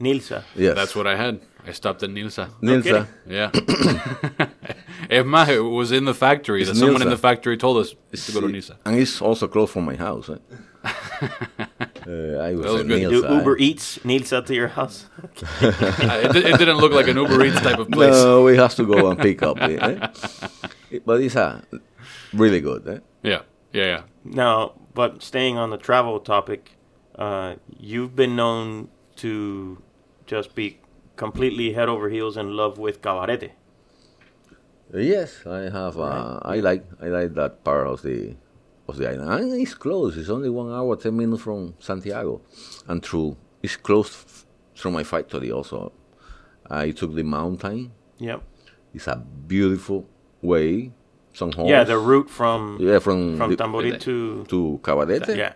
Nilsa. 0.00 0.44
yes, 0.54 0.76
That's 0.76 0.94
what 0.94 1.08
I 1.08 1.16
had. 1.16 1.40
I 1.66 1.72
stopped 1.72 2.04
at 2.04 2.10
Nilsa. 2.10 2.48
Nilsa. 2.62 3.08
Yeah. 3.26 3.50
es 5.10 5.24
más, 5.24 5.48
it 5.48 5.58
was 5.58 5.90
in 5.90 6.04
the 6.04 6.14
factory. 6.14 6.60
It's 6.62 6.70
that 6.70 6.76
someone 6.76 7.02
in 7.02 7.08
Nilsa. 7.08 7.10
the 7.10 7.18
factory 7.18 7.56
told 7.56 7.78
us 7.78 7.90
to 8.26 8.32
go 8.32 8.40
to 8.40 8.46
Nilsa. 8.46 8.76
and 8.84 8.94
it's 8.96 9.20
also 9.20 9.48
close 9.48 9.72
from 9.72 9.84
my 9.84 9.96
house. 9.96 10.30
Eh? 10.30 10.36
uh, 10.84 12.38
I 12.38 12.54
was, 12.54 12.66
was 12.66 12.80
at 12.82 12.86
good. 12.86 13.10
Do 13.10 13.22
Nilsa, 13.22 13.38
Uber 13.38 13.56
eh? 13.56 13.64
Eats 13.64 13.98
Nilsa 14.04 14.46
to 14.46 14.54
your 14.54 14.68
house? 14.68 15.06
Uh, 15.18 15.26
it, 16.24 16.32
di- 16.34 16.44
it 16.50 16.56
didn't 16.58 16.76
look 16.78 16.92
like 16.92 17.08
an 17.08 17.16
Uber 17.16 17.44
Eats 17.44 17.60
type 17.62 17.80
of 17.80 17.90
place. 17.96 18.14
No, 18.14 18.44
we 18.44 18.56
have 18.56 18.76
to 18.76 18.84
go 18.86 19.10
and 19.10 19.18
pick 19.18 19.42
up. 19.42 19.56
eh? 19.60 20.06
It- 20.92 21.04
But 21.04 21.20
it's 21.20 21.34
a 21.34 21.62
really 22.32 22.60
good. 22.60 22.86
Eh? 22.88 22.98
Yeah. 23.22 23.42
Yeah. 23.72 23.84
Yeah. 23.84 24.02
Now, 24.24 24.72
but 24.94 25.22
staying 25.22 25.56
on 25.56 25.70
the 25.70 25.78
travel 25.78 26.20
topic, 26.20 26.76
uh, 27.16 27.56
you've 27.78 28.14
been 28.16 28.36
known 28.36 28.88
to 29.16 29.82
just 30.26 30.54
be 30.54 30.78
completely 31.16 31.72
head 31.72 31.88
over 31.88 32.08
heels 32.08 32.36
in 32.36 32.56
love 32.56 32.78
with 32.78 33.02
cabarete. 33.02 33.50
Yes, 34.92 35.46
I 35.46 35.70
have. 35.70 35.98
Uh, 35.98 36.40
I 36.42 36.56
like 36.60 36.84
I 37.00 37.06
like 37.06 37.34
that 37.34 37.62
part 37.62 37.86
of 37.86 38.02
the 38.02 38.34
of 38.88 38.96
the 38.96 39.08
island. 39.08 39.30
And 39.52 39.60
it's 39.60 39.74
close. 39.74 40.16
It's 40.16 40.28
only 40.28 40.50
one 40.50 40.72
hour 40.72 40.96
ten 40.96 41.16
minutes 41.16 41.42
from 41.42 41.74
Santiago, 41.78 42.40
and 42.88 43.00
through 43.04 43.36
it's 43.62 43.76
close 43.76 44.08
f- 44.08 44.46
through 44.74 44.90
my 44.90 45.04
factory. 45.04 45.52
Also, 45.52 45.92
I 46.68 46.90
took 46.90 47.14
the 47.14 47.22
mountain. 47.22 47.92
Yep. 48.18 48.42
It's 48.92 49.06
a 49.06 49.16
beautiful 49.16 50.08
way. 50.42 50.92
Some 51.32 51.52
homes. 51.52 51.70
Yeah, 51.70 51.84
the 51.84 51.98
route 51.98 52.28
from 52.28 52.78
yeah 52.80 52.98
from 52.98 53.36
from 53.36 53.50
the- 53.50 53.56
Tamboril 53.56 53.98
to 54.00 54.44
to 54.48 54.80
Cabarete. 54.82 55.36
yeah 55.36 55.52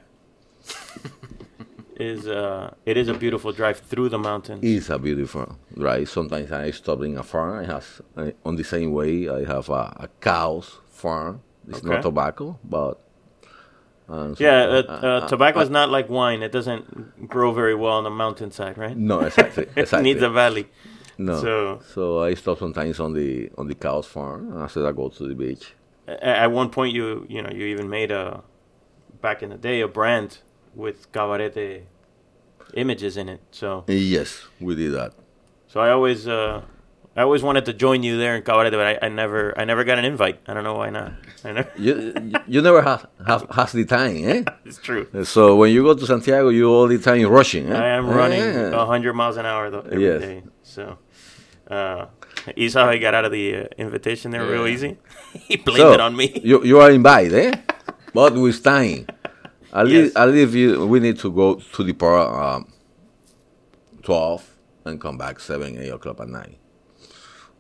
is 1.97 2.27
uh 2.27 2.75
it 2.87 2.97
is 2.97 3.09
a 3.09 3.15
beautiful 3.15 3.53
drive 3.53 3.79
through 3.79 4.09
the 4.09 4.19
mountains. 4.19 4.61
It's 4.63 4.91
a 4.91 4.99
beautiful 4.99 5.59
drive. 5.77 6.09
Sometimes 6.11 6.51
I 6.53 6.71
stop 6.73 7.03
in 7.03 7.17
a 7.17 7.23
farm. 7.23 7.61
I 7.61 7.65
have 7.67 7.87
I, 8.17 8.35
on 8.45 8.57
the 8.57 8.65
same 8.65 8.93
way. 8.93 9.29
I 9.29 9.45
have 9.45 9.69
a, 9.69 9.95
a 10.07 10.09
cows 10.21 10.79
farm. 10.91 11.43
It's 11.69 11.79
Okay. 11.79 11.89
not 11.89 12.03
tobacco, 12.03 12.59
but 12.65 12.95
and 14.09 14.37
so- 14.37 14.45
Yeah, 14.45 14.63
uh, 14.65 14.83
uh, 14.89 15.07
uh, 15.07 15.29
tobacco 15.29 15.61
is 15.61 15.71
not 15.71 15.89
like 15.91 16.09
wine. 16.09 16.43
It 16.43 16.53
doesn't 16.53 17.29
grow 17.29 17.53
very 17.53 17.75
well 17.75 17.95
on 17.95 18.05
the 18.05 18.11
mountainside, 18.11 18.77
right? 18.77 18.97
no, 18.97 19.21
exactly, 19.21 19.67
it 19.77 19.91
needs 20.03 20.23
a 20.23 20.29
valley. 20.31 20.67
No. 21.19 21.41
so- 21.41 21.81
So, 21.95 22.03
I 22.23 22.35
stop 22.35 22.59
sometimes 22.59 23.01
on 23.01 23.13
the 23.15 23.51
on 23.59 23.67
the 23.69 23.75
cows 23.75 24.07
farm. 24.07 24.53
And 24.53 24.63
after 24.63 24.87
I 24.87 24.93
go 24.93 25.09
to 25.09 25.29
the 25.29 25.35
beach. 25.35 25.73
At 26.07 26.53
one 26.53 26.69
point, 26.71 26.93
you 26.95 27.25
you 27.29 27.41
know 27.43 27.51
you 27.51 27.65
even 27.67 27.89
made 27.89 28.11
a 28.11 28.43
back 29.23 29.43
in 29.43 29.49
the 29.51 29.57
day 29.57 29.81
a 29.81 29.89
brand 29.89 30.39
with 30.75 31.11
cabarete 31.13 31.83
images 32.75 33.17
in 33.17 33.29
it. 33.29 33.41
So 33.51 33.85
Yes, 33.87 34.47
we 34.61 34.75
did 34.75 34.93
that. 34.93 35.13
so 35.67 35.81
I 35.81 35.91
always 35.91 36.27
uh, 36.29 36.61
I 37.17 37.23
always 37.23 37.43
wanted 37.43 37.65
to 37.67 37.73
join 37.73 38.03
you 38.03 38.19
there 38.19 38.35
in 38.37 38.43
cabarete, 38.43 38.73
but 38.73 38.87
I, 39.03 39.07
I 39.07 39.09
never 39.09 39.59
I 39.59 39.65
never 39.65 39.83
got 39.85 39.99
an 39.99 40.05
invite. 40.05 40.41
I 40.47 40.53
don't 40.55 40.65
know 40.65 40.75
why 40.75 40.91
not. 40.91 41.13
I 41.45 41.53
never. 41.53 41.71
You 41.79 41.93
you- 42.49 42.63
never 42.63 42.83
have 42.83 43.07
have 43.27 43.47
has 43.51 43.73
the 43.73 43.85
time, 43.87 44.17
eh? 44.29 44.43
It's 44.69 44.79
true. 44.79 45.07
So 45.25 45.57
when 45.57 45.71
you 45.73 45.83
go 45.85 45.95
to 45.95 46.07
Santiago, 46.07 46.49
you 46.51 46.69
all 46.69 46.87
the 46.89 46.99
time 46.99 47.25
rushing. 47.29 47.71
Eh? 47.73 47.77
I 47.87 47.89
am 47.99 48.07
running 48.09 48.73
hundred 48.73 49.15
miles 49.15 49.37
an 49.39 49.47
hour 49.47 49.71
though 49.71 49.85
every 49.95 50.19
day. 50.27 50.35
Yes. 50.45 50.53
So. 50.75 50.99
Uh, 51.71 52.07
you 52.57 52.69
saw 52.69 52.85
how 52.87 52.93
he 52.93 52.99
got 52.99 53.15
out 53.15 53.25
of 53.25 53.33
the 53.33 53.57
uh, 53.57 53.67
invitation 53.79 54.31
there 54.31 54.45
real 54.47 54.67
easy. 54.67 54.99
he 55.49 55.57
blamed 55.57 55.79
So, 55.81 55.93
it 55.93 56.01
on 56.01 56.15
me. 56.17 56.41
You 56.45 56.63
you 56.65 56.79
are 56.81 56.91
invited, 56.91 57.33
eh? 57.35 57.53
but 58.15 58.35
with 58.35 58.63
time. 58.63 59.07
At 59.73 59.89
Yes. 59.89 60.03
least, 60.05 60.17
at 60.17 60.29
least 60.29 60.53
you, 60.55 60.87
we 60.87 61.01
need 61.01 61.19
to 61.19 61.33
go 61.33 61.55
to 61.57 61.83
the 61.83 61.93
park 61.95 62.31
um, 62.33 62.69
twelve 64.03 64.45
and 64.85 65.01
come 65.01 65.17
back 65.19 65.41
seven, 65.41 65.79
eight 65.79 65.89
o'clock 65.89 66.21
at 66.21 66.29
night 66.29 66.59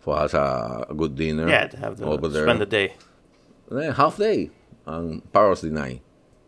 for 0.01 0.17
us 0.19 0.35
a, 0.35 0.87
a 0.90 0.95
good 0.95 1.17
dinner. 1.17 1.49
yeah, 1.49 1.67
to 1.67 1.77
have 1.79 1.97
the 1.97 2.05
over 2.05 2.29
there. 2.29 2.45
spend 2.45 2.61
the 2.61 2.67
day. 2.67 2.95
Then 3.71 3.93
half 3.95 4.17
day 4.19 4.51
and 4.87 5.23
part 5.33 5.51
of 5.53 5.61
the 5.62 5.71
night. 5.71 6.03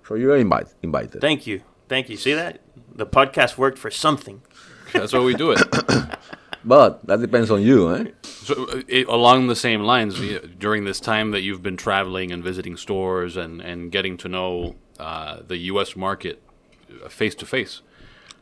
So 0.07 0.15
you 0.15 0.31
are 0.33 0.37
invited. 0.37 0.75
Invited. 0.83 1.21
Thank 1.21 1.47
you, 1.47 1.63
thank 1.89 2.09
you. 2.11 2.17
See 2.17 2.35
that 2.35 2.61
the 2.95 3.07
podcast 3.07 3.57
worked 3.57 3.79
for 3.79 3.91
something. 3.91 4.43
That's 4.93 5.13
why 5.15 5.21
we 5.21 5.35
do 5.35 5.51
it. 5.53 5.61
but 6.67 7.07
that 7.07 7.21
depends 7.21 7.51
on 7.51 7.63
you, 7.63 7.95
eh? 7.95 8.05
So, 8.25 8.65
uh, 8.65 8.83
it, 8.89 9.07
along 9.07 9.47
the 9.47 9.55
same 9.55 9.83
lines, 9.83 10.21
during 10.59 10.85
this 10.85 10.99
time 10.99 11.31
that 11.31 11.43
you've 11.43 11.63
been 11.63 11.77
traveling 11.77 12.33
and 12.33 12.43
visiting 12.43 12.77
stores 12.77 13.37
and, 13.37 13.61
and 13.61 13.93
getting 13.93 14.17
to 14.19 14.29
know 14.29 14.75
uh, 14.99 15.39
the 15.47 15.59
U.S. 15.73 15.95
market 15.95 16.43
face 17.09 17.37
to 17.37 17.47
face, 17.47 17.83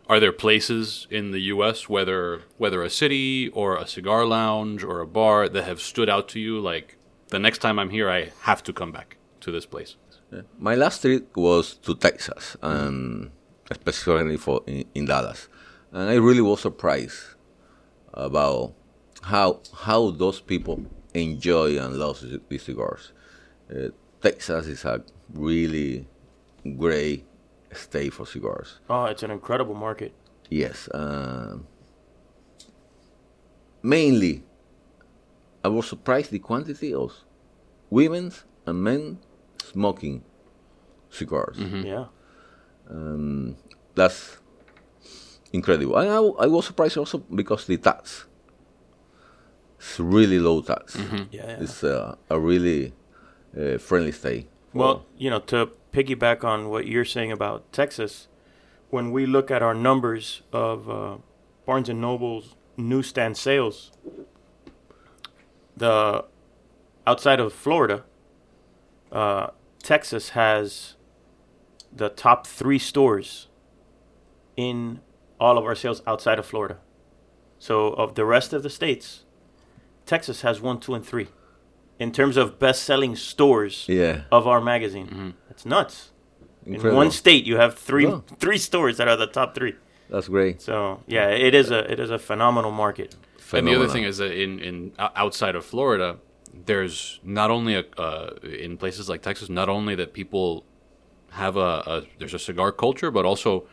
are 0.08 0.18
there 0.20 0.32
places 0.32 1.06
in 1.10 1.32
the 1.32 1.40
U.S. 1.54 1.88
whether 1.88 2.42
whether 2.56 2.82
a 2.82 2.90
city 2.90 3.48
or 3.48 3.76
a 3.76 3.86
cigar 3.86 4.24
lounge 4.24 4.82
or 4.82 5.00
a 5.00 5.06
bar 5.06 5.48
that 5.48 5.64
have 5.64 5.80
stood 5.80 6.08
out 6.08 6.28
to 6.30 6.40
you? 6.40 6.58
Like 6.60 6.96
the 7.28 7.38
next 7.38 7.58
time 7.58 7.78
I'm 7.78 7.90
here, 7.90 8.08
I 8.10 8.32
have 8.42 8.62
to 8.64 8.72
come 8.72 8.90
back 8.90 9.16
to 9.40 9.50
this 9.50 9.66
place. 9.66 9.96
My 10.58 10.74
last 10.74 11.02
trip 11.02 11.36
was 11.36 11.74
to 11.84 11.94
Texas, 11.94 12.56
and 12.62 13.30
especially 13.70 14.36
for 14.36 14.62
in, 14.66 14.84
in 14.94 15.04
Dallas, 15.04 15.48
and 15.92 16.08
I 16.10 16.14
really 16.14 16.40
was 16.40 16.60
surprised 16.60 17.33
about 18.14 18.74
how 19.22 19.60
how 19.74 20.10
those 20.10 20.40
people 20.40 20.84
enjoy 21.14 21.78
and 21.78 21.96
love 21.96 22.22
these 22.48 22.62
cigars. 22.62 23.12
Uh, 23.70 23.88
Texas 24.20 24.66
is 24.66 24.84
a 24.84 25.02
really 25.32 26.06
great 26.78 27.26
state 27.72 28.12
for 28.12 28.26
cigars. 28.26 28.80
Oh, 28.88 29.04
it's 29.04 29.22
an 29.22 29.30
incredible 29.30 29.74
market. 29.74 30.12
Yes, 30.50 30.88
um, 30.94 31.66
mainly, 33.82 34.42
I 35.62 35.68
was 35.68 35.88
surprised 35.88 36.30
the 36.30 36.38
quantity 36.38 36.94
of 36.94 37.12
women's 37.90 38.44
and 38.66 38.82
men 38.82 39.18
smoking 39.62 40.24
cigars. 41.10 41.58
Yeah. 41.58 42.06
That's 43.94 44.38
incredible. 45.54 45.96
And 45.96 46.10
I, 46.10 46.16
I 46.16 46.46
was 46.46 46.66
surprised 46.66 46.96
also 46.98 47.18
because 47.18 47.66
the 47.66 47.76
tax. 47.78 48.26
It's 49.78 50.00
really 50.00 50.38
low 50.38 50.60
tax. 50.62 50.96
Yeah. 50.96 51.24
yeah. 51.30 51.56
It's 51.60 51.84
uh, 51.84 52.16
a 52.28 52.38
really 52.38 52.92
uh, 53.58 53.78
friendly 53.78 54.12
state. 54.12 54.48
Well, 54.72 55.06
you 55.16 55.30
know, 55.30 55.38
to 55.40 55.70
piggyback 55.92 56.42
on 56.42 56.68
what 56.68 56.86
you're 56.86 57.04
saying 57.04 57.30
about 57.30 57.72
Texas, 57.72 58.26
when 58.90 59.12
we 59.12 59.24
look 59.26 59.50
at 59.50 59.62
our 59.62 59.74
numbers 59.74 60.42
of 60.52 60.90
uh, 60.90 61.16
Barnes 61.64 61.88
and 61.88 62.00
Noble's 62.00 62.56
newsstand 62.76 63.36
sales, 63.36 63.92
the 65.76 66.24
outside 67.06 67.38
of 67.38 67.52
Florida, 67.52 68.04
uh, 69.12 69.48
Texas 69.82 70.30
has 70.30 70.96
the 71.92 72.08
top 72.08 72.46
three 72.46 72.78
stores 72.78 73.48
in 74.56 75.00
all 75.40 75.58
of 75.58 75.64
our 75.64 75.74
sales 75.74 76.02
outside 76.06 76.38
of 76.38 76.46
Florida. 76.46 76.78
So 77.58 77.88
of 77.94 78.14
the 78.14 78.24
rest 78.24 78.52
of 78.52 78.62
the 78.62 78.70
states, 78.70 79.24
Texas 80.06 80.42
has 80.42 80.60
one, 80.60 80.80
two, 80.80 80.94
and 80.94 81.04
three 81.04 81.28
in 81.98 82.12
terms 82.12 82.36
of 82.36 82.58
best-selling 82.58 83.16
stores 83.16 83.86
Yeah, 83.88 84.22
of 84.30 84.46
our 84.46 84.60
magazine. 84.60 85.34
That's 85.48 85.64
nuts. 85.64 86.10
In 86.66 86.80
one 86.94 87.10
state, 87.10 87.44
you 87.44 87.56
have 87.56 87.78
three 87.78 88.06
Yeah. 88.06 88.20
three 88.38 88.58
stores 88.58 88.96
that 88.96 89.08
are 89.08 89.16
the 89.16 89.26
top 89.26 89.54
three. 89.54 89.74
That's 90.10 90.28
great. 90.28 90.60
So 90.62 91.02
yeah, 91.06 91.28
it 91.28 91.54
is 91.54 91.70
a 91.70 91.90
it 91.90 91.98
is 92.00 92.10
a 92.10 92.18
phenomenal 92.18 92.70
market. 92.70 93.16
And 93.52 93.66
the 93.68 93.74
other 93.74 93.88
thing 93.88 94.04
is 94.04 94.16
that 94.18 94.32
in, 94.32 94.58
in 94.58 94.92
outside 94.98 95.54
of 95.54 95.64
Florida, 95.64 96.16
there's 96.66 97.20
not 97.22 97.50
only 97.50 97.74
a 97.74 97.84
uh, 97.98 98.30
in 98.42 98.76
places 98.76 99.08
like 99.08 99.22
Texas, 99.22 99.48
not 99.48 99.68
only 99.68 99.94
that 99.94 100.12
people 100.12 100.64
have 101.30 101.56
a, 101.56 101.82
a 101.86 102.02
there's 102.18 102.34
a 102.34 102.38
cigar 102.38 102.72
culture, 102.72 103.10
but 103.10 103.24
also 103.24 103.66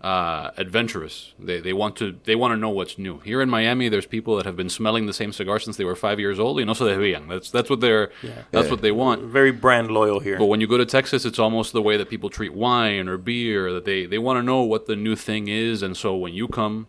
uh, 0.00 0.50
adventurous. 0.56 1.32
They 1.38 1.60
they 1.60 1.72
want 1.72 1.96
to 1.96 2.16
they 2.24 2.36
want 2.36 2.52
to 2.52 2.56
know 2.56 2.70
what's 2.70 2.98
new. 2.98 3.18
Here 3.20 3.40
in 3.42 3.50
Miami, 3.50 3.88
there's 3.88 4.06
people 4.06 4.36
that 4.36 4.46
have 4.46 4.56
been 4.56 4.68
smelling 4.70 5.06
the 5.06 5.12
same 5.12 5.32
cigar 5.32 5.58
since 5.58 5.76
they 5.76 5.84
were 5.84 5.96
five 5.96 6.20
years 6.20 6.38
old. 6.38 6.56
Y 6.56 6.64
no 6.64 6.72
se 6.74 6.84
desvían. 6.84 7.28
That's 7.28 7.50
that's 7.50 7.68
what 7.68 7.80
they're 7.80 8.10
that's 8.52 8.66
Yeah. 8.66 8.70
what 8.70 8.82
they 8.82 8.92
want. 8.92 9.22
Very 9.24 9.50
brand 9.50 9.90
loyal 9.90 10.20
here. 10.20 10.38
But 10.38 10.46
when 10.46 10.60
you 10.60 10.68
go 10.68 10.78
to 10.78 10.86
Texas, 10.86 11.24
it's 11.24 11.38
almost 11.38 11.72
the 11.72 11.82
way 11.82 11.96
that 11.96 12.08
people 12.08 12.30
treat 12.30 12.54
wine 12.54 13.08
or 13.08 13.16
beer. 13.18 13.72
That 13.72 13.84
they 13.84 14.06
they 14.06 14.18
want 14.18 14.38
to 14.38 14.42
know 14.42 14.62
what 14.62 14.86
the 14.86 14.96
new 14.96 15.16
thing 15.16 15.48
is, 15.48 15.82
and 15.82 15.96
so 15.96 16.14
when 16.16 16.32
you 16.32 16.46
come 16.48 16.86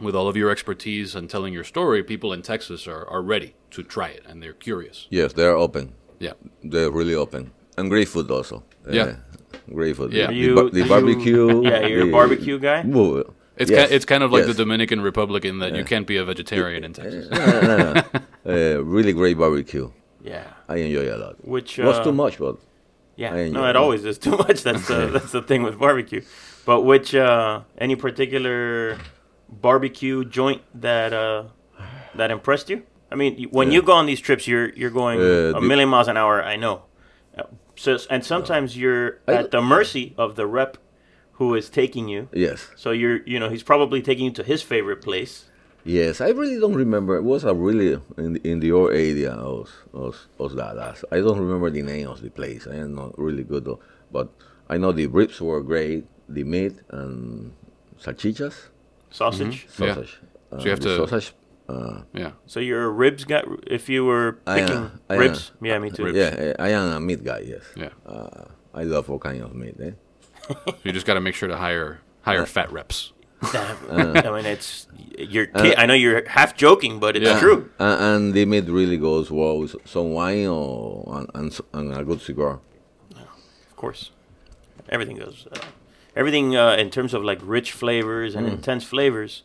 with 0.00 0.16
all 0.16 0.26
of 0.28 0.36
your 0.36 0.50
expertise 0.50 1.14
and 1.14 1.28
telling 1.30 1.52
your 1.52 1.62
story, 1.64 2.02
people 2.02 2.32
in 2.32 2.40
Texas 2.42 2.88
are, 2.88 3.06
are 3.08 3.20
ready 3.22 3.54
to 3.70 3.82
try 3.82 4.08
it 4.08 4.22
and 4.26 4.42
they're 4.42 4.54
curious. 4.54 5.06
Yes, 5.10 5.34
they're 5.34 5.54
open. 5.54 5.92
Yeah. 6.18 6.32
They're 6.64 6.90
really 6.90 7.14
open. 7.14 7.52
And 7.80 7.88
great 7.90 8.08
food 8.08 8.30
also. 8.30 8.56
Yeah. 8.98 9.02
Uh, 9.02 9.14
great 9.74 9.96
food. 9.96 10.12
Yeah. 10.12 10.26
The, 10.28 10.34
You- 10.34 10.54
ba- 10.54 10.70
the 10.70 10.82
you- 10.84 10.88
barbecue. 10.94 11.44
yeah, 11.70 11.86
you're 11.90 12.02
a 12.02 12.06
the- 12.06 12.12
barbecue 12.18 12.58
guy? 12.58 12.82
Well, 12.86 13.24
It's 13.60 13.70
yes, 13.70 13.88
ki- 13.88 13.94
it's 13.96 14.06
kind 14.12 14.22
of 14.24 14.30
like 14.32 14.44
yes. 14.46 14.50
the 14.56 14.58
Dominican 14.64 15.00
Republic 15.10 15.42
in 15.44 15.58
that 15.62 15.72
you 15.78 15.84
can't 15.92 16.06
be 16.12 16.16
a 16.22 16.24
vegetarian 16.32 16.82
in 16.84 16.92
Texas. 17.00 17.24
no, 17.30 17.38
no, 17.38 17.60
no, 17.70 17.92
no. 17.92 18.02
Uh, 18.52 18.82
really 18.96 19.12
great 19.20 19.36
barbecue. 19.44 19.86
yeah. 20.32 20.44
I 20.68 20.76
enjoy 20.86 21.04
it 21.10 21.14
a 21.18 21.20
lot. 21.24 21.34
Which 21.54 21.70
It 21.78 21.84
was 21.84 21.98
uh, 21.98 22.04
too 22.06 22.12
much, 22.24 22.34
but 22.38 22.54
Yeah, 23.22 23.32
I 23.34 23.36
no, 23.36 23.42
enjoy 23.48 23.66
it 23.68 23.70
it. 23.70 23.76
always 23.82 24.02
is 24.12 24.18
too 24.26 24.36
much. 24.44 24.58
That's 24.68 24.86
the 24.90 24.98
that's 25.14 25.32
the 25.36 25.42
thing 25.50 25.60
with 25.66 25.76
barbecue. 25.86 26.22
But 26.68 26.78
which 26.90 27.08
uh, 27.14 27.60
any 27.86 27.96
particular 28.06 28.96
barbecue 29.48 30.24
joint 30.24 30.62
that 30.86 31.12
uh, 31.12 31.44
that 32.14 32.30
impressed 32.30 32.70
you? 32.70 32.78
I 33.12 33.16
mean, 33.16 33.32
you- 33.40 33.48
when 33.58 33.68
you 33.74 33.82
go 33.82 33.92
on 34.00 34.06
these 34.06 34.20
trips, 34.20 34.44
you're 34.50 34.68
you're 34.80 34.94
going 35.02 35.18
Uh, 35.20 35.24
a 35.24 35.60
the- 35.60 35.60
million 35.70 35.88
miles 35.94 36.08
an 36.08 36.16
hour. 36.16 36.36
I 36.42 36.56
know. 36.56 36.82
So 37.82 37.90
and 38.14 38.22
sometimes 38.32 38.68
you're 38.76 39.08
I 39.26 39.32
at 39.40 39.50
the 39.56 39.62
mercy 39.76 40.06
of 40.24 40.28
the 40.38 40.46
rep 40.58 40.72
who 41.38 41.54
is 41.60 41.66
taking 41.80 42.06
you. 42.14 42.28
yes, 42.46 42.58
So 42.76 42.88
you're 43.00 43.20
you 43.32 43.38
know 43.40 43.48
he's 43.54 43.62
probably 43.72 44.00
taking 44.02 44.26
you 44.28 44.34
to 44.40 44.44
his 44.52 44.60
favorite 44.72 45.00
place. 45.08 45.32
yes. 45.96 46.20
I 46.20 46.28
really 46.40 46.58
don't 46.64 46.76
remember. 46.84 47.12
It 47.16 47.24
was 47.34 47.42
a 47.44 47.54
really 47.54 47.90
in 48.24 48.30
the, 48.34 48.40
in 48.50 48.56
the 48.64 48.70
old 48.78 48.90
area 49.06 49.32
of 49.32 49.64
of, 50.04 50.12
of 50.38 50.48
Dallas. 50.60 50.98
I 51.14 51.18
don't 51.24 51.40
remember 51.44 51.68
the 51.70 51.82
name 51.92 52.06
of 52.14 52.18
the 52.20 52.28
place. 52.40 52.62
I 52.74 52.76
am 52.84 52.92
not 53.00 53.10
really 53.26 53.44
good, 53.52 53.64
though. 53.64 53.80
but 54.16 54.26
I 54.68 54.76
know 54.80 54.92
the 54.92 55.06
ribs 55.18 55.40
were 55.40 55.62
great, 55.72 56.04
the 56.36 56.44
meat 56.44 56.74
and 56.90 57.52
salchichas, 58.04 58.56
Sausage. 59.10 59.66
Mm-hmm. 59.66 59.84
Yeah. 59.84 59.94
sausage. 59.94 60.14
Uh, 60.52 60.58
So 60.58 60.64
you 60.64 60.70
have 60.74 60.80
the 60.84 60.88
to- 60.96 61.00
sausage. 61.08 61.28
Uh, 61.70 62.02
Yeah. 62.12 62.32
So 62.46 62.58
you're 62.60 62.84
a 62.84 62.90
ribs 62.90 63.24
guy. 63.24 63.42
If 63.66 63.88
you 63.88 64.04
were 64.04 64.38
I 64.46 64.58
am. 64.60 64.66
picking 64.66 64.90
I 65.10 65.14
am. 65.14 65.20
ribs, 65.20 65.52
yeah, 65.62 65.78
me 65.78 65.90
too. 65.90 66.04
Ribs. 66.04 66.18
yeah, 66.18 66.54
I 66.58 66.70
am 66.70 66.92
a 66.92 67.00
meat 67.00 67.22
guy. 67.24 67.40
Yes. 67.46 67.62
Yeah. 67.76 67.90
Uh, 68.06 68.44
I 68.74 68.82
love 68.84 69.10
all 69.10 69.18
kind 69.18 69.42
of 69.42 69.54
meat. 69.54 69.76
Eh? 69.80 69.92
You 70.84 70.92
just 70.92 71.06
got 71.06 71.14
to 71.14 71.20
make 71.20 71.34
sure 71.34 71.48
to 71.48 71.56
hire 71.56 72.00
hire 72.22 72.46
fat 72.46 72.72
reps. 72.72 73.12
I 73.42 74.30
mean, 74.34 74.44
it's 74.46 74.86
you're. 75.16 75.46
ki- 75.46 75.76
I 75.76 75.86
know 75.86 75.94
you're 75.94 76.28
half 76.28 76.54
joking, 76.56 76.98
but 77.00 77.16
it's 77.16 77.24
Yeah. 77.26 77.40
true. 77.40 77.70
And, 77.78 78.00
and 78.04 78.34
the 78.34 78.44
meat 78.44 78.66
really 78.68 78.98
goes 78.98 79.30
well 79.30 79.58
with 79.60 79.74
some 79.86 80.12
wine 80.12 80.46
or 80.46 81.04
and, 81.16 81.28
and, 81.34 81.60
and 81.72 81.94
a 81.94 82.04
good 82.04 82.20
cigar. 82.20 82.60
Of 83.70 83.76
course, 83.76 84.10
everything 84.90 85.16
goes. 85.16 85.46
Uh, 85.50 85.58
everything 86.14 86.54
uh, 86.56 86.76
in 86.82 86.90
terms 86.90 87.14
of 87.14 87.22
like 87.24 87.40
rich 87.42 87.72
flavors 87.72 88.34
and 88.34 88.46
intense 88.46 88.84
flavors 88.84 89.42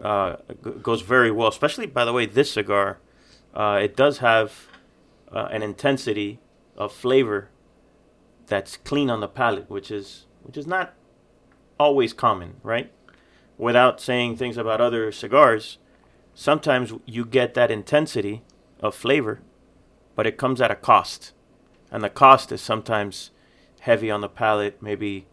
uh, 0.00 0.36
goes 0.82 1.02
very 1.02 1.30
well. 1.30 1.48
Especially, 1.48 1.86
by 1.86 2.04
the 2.04 2.12
way, 2.12 2.26
this 2.26 2.52
cigar, 2.52 2.98
uh, 3.54 3.78
it 3.82 3.96
does 3.96 4.18
have 4.18 4.68
uh, 5.32 5.48
an 5.50 5.62
intensity 5.62 6.38
of 6.76 6.92
flavor 6.92 7.48
that's 8.46 8.76
clean 8.76 9.10
on 9.10 9.20
the 9.20 9.28
palate, 9.28 9.70
which 9.70 9.90
is 9.90 10.26
which 10.42 10.56
is 10.56 10.66
not 10.66 10.94
always 11.78 12.12
common, 12.12 12.56
right? 12.62 12.92
Without 13.58 14.00
saying 14.00 14.36
things 14.36 14.56
about 14.56 14.80
other 14.80 15.12
cigars, 15.12 15.78
sometimes 16.34 16.92
you 17.06 17.24
get 17.24 17.54
that 17.54 17.70
intensity 17.70 18.42
of 18.80 18.94
flavor, 18.94 19.40
but 20.16 20.26
it 20.26 20.38
comes 20.38 20.60
at 20.60 20.70
a 20.70 20.74
cost, 20.74 21.32
and 21.90 22.02
the 22.02 22.10
cost 22.10 22.50
is 22.52 22.60
sometimes 22.60 23.30
heavy 23.80 24.10
on 24.10 24.20
the 24.20 24.28
palate, 24.28 24.82
maybe 24.82 25.26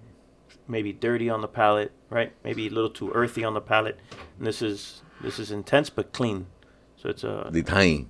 maybe 0.68 0.94
dirty 0.94 1.30
on 1.30 1.42
the 1.42 1.48
palate, 1.48 1.92
right? 2.10 2.32
Maybe 2.44 2.68
a 2.68 2.70
little 2.70 2.90
too 2.90 3.12
earthy 3.14 3.44
on 3.44 3.54
the 3.54 3.62
palate. 3.62 4.00
And 4.38 4.48
this 4.48 4.62
is 4.62 5.02
this 5.22 5.40
is 5.40 5.52
intense 5.52 5.90
but 5.90 6.12
clean. 6.14 6.48
So 6.98 7.10
it's 7.10 7.24
a 7.24 7.48
The 7.52 7.64
time, 7.64 8.10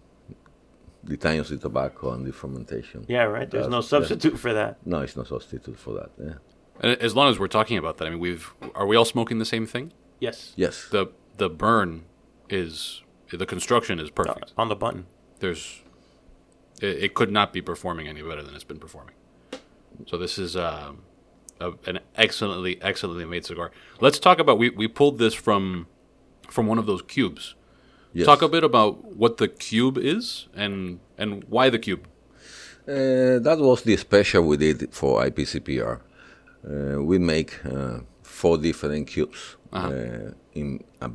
the 1.03 1.17
time 1.17 1.39
of 1.39 1.47
the 1.49 1.57
tobacco 1.57 2.11
and 2.13 2.25
the 2.25 2.33
fermentation. 2.33 3.05
yeah, 3.07 3.23
right. 3.23 3.49
There's 3.49 3.67
no 3.67 3.81
That's- 3.81 3.91
yeah. 3.91 3.99
substitute 4.07 4.37
for 4.39 4.53
that. 4.53 4.85
No, 4.85 5.01
it's 5.01 5.15
no 5.15 5.23
substitute 5.23 5.77
for 5.77 5.93
that. 5.93 6.09
Yeah. 6.19 6.33
And 6.79 6.99
as 7.01 7.15
long 7.15 7.29
as 7.29 7.39
we're 7.39 7.47
talking 7.47 7.77
about 7.77 7.97
that, 7.97 8.07
I 8.07 8.09
mean, 8.11 8.19
we've 8.19 8.53
are 8.75 8.85
we 8.85 8.95
all 8.95 9.05
smoking 9.05 9.39
the 9.39 9.45
same 9.45 9.65
thing? 9.65 9.93
Yes. 10.19 10.53
Yes. 10.55 10.87
The 10.89 11.07
the 11.37 11.49
burn 11.49 12.05
is 12.49 13.03
the 13.31 13.45
construction 13.45 13.99
is 13.99 14.09
perfect. 14.09 14.53
On 14.57 14.69
the 14.69 14.75
button. 14.75 15.05
There's 15.39 15.81
it, 16.81 17.03
it 17.05 17.13
could 17.13 17.31
not 17.31 17.51
be 17.53 17.61
performing 17.61 18.07
any 18.07 18.21
better 18.21 18.41
than 18.43 18.53
it's 18.55 18.63
been 18.63 18.79
performing. 18.79 19.15
So 20.05 20.17
this 20.17 20.37
is 20.37 20.55
um, 20.55 21.01
a, 21.59 21.71
an 21.85 21.99
excellently 22.15 22.81
excellently 22.81 23.25
made 23.25 23.45
cigar. 23.45 23.71
Let's 24.01 24.19
talk 24.19 24.39
about 24.39 24.57
we, 24.57 24.69
we 24.69 24.87
pulled 24.87 25.17
this 25.19 25.33
from 25.33 25.87
from 26.49 26.67
one 26.67 26.77
of 26.79 26.85
those 26.85 27.01
cubes. 27.01 27.55
Yes. 28.13 28.25
Talk 28.25 28.41
a 28.41 28.47
bit 28.47 28.63
about 28.63 29.03
what 29.15 29.37
the 29.37 29.47
cube 29.47 29.97
is 29.97 30.47
and 30.55 30.99
and 31.17 31.43
why 31.49 31.69
the 31.69 31.79
cube. 31.79 32.07
Uh, 32.87 33.39
that 33.39 33.57
was 33.59 33.81
the 33.83 33.97
special 33.97 34.43
we 34.43 34.55
did 34.57 34.93
for 34.93 35.21
IPCPR. 35.25 35.99
Uh, 36.65 37.03
we 37.03 37.17
make 37.19 37.51
uh, 37.65 37.99
four 38.23 38.57
different 38.57 39.07
cubes 39.07 39.57
Uh-huh. 39.73 39.89
uh, 39.89 40.31
in 40.53 40.79
a 41.01 41.09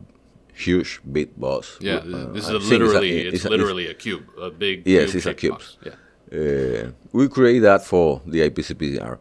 huge 0.55 1.01
big 1.13 1.29
box. 1.41 1.79
Yeah, 1.81 1.97
Uh, 2.05 2.33
this 2.35 2.49
is 2.49 2.69
literally 2.71 3.27
a- 3.27 3.29
it's, 3.33 3.45
a- 3.47 3.49
literally 3.51 3.87
a 3.89 3.95
cube, 3.95 4.25
a 4.39 4.51
big 4.51 4.83
Yes, 4.87 5.15
it's 5.15 5.27
a 5.27 5.35
box. 5.49 5.79
Yeah. 5.87 5.95
Uh, 6.33 6.91
we 7.13 7.29
create 7.29 7.61
that 7.61 7.85
for 7.85 8.21
the 8.27 8.41
IPCPR. 8.51 9.19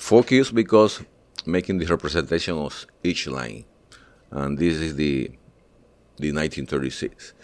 Four 0.00 0.24
cubes 0.24 0.50
because 0.50 1.02
making 1.44 1.76
the 1.76 1.84
representation 1.84 2.56
of 2.56 2.86
each 3.04 3.26
line, 3.26 3.66
and 4.30 4.56
this 4.56 4.76
is 4.76 4.96
the 4.96 5.30
the 6.16 6.32
1936. 6.32 7.34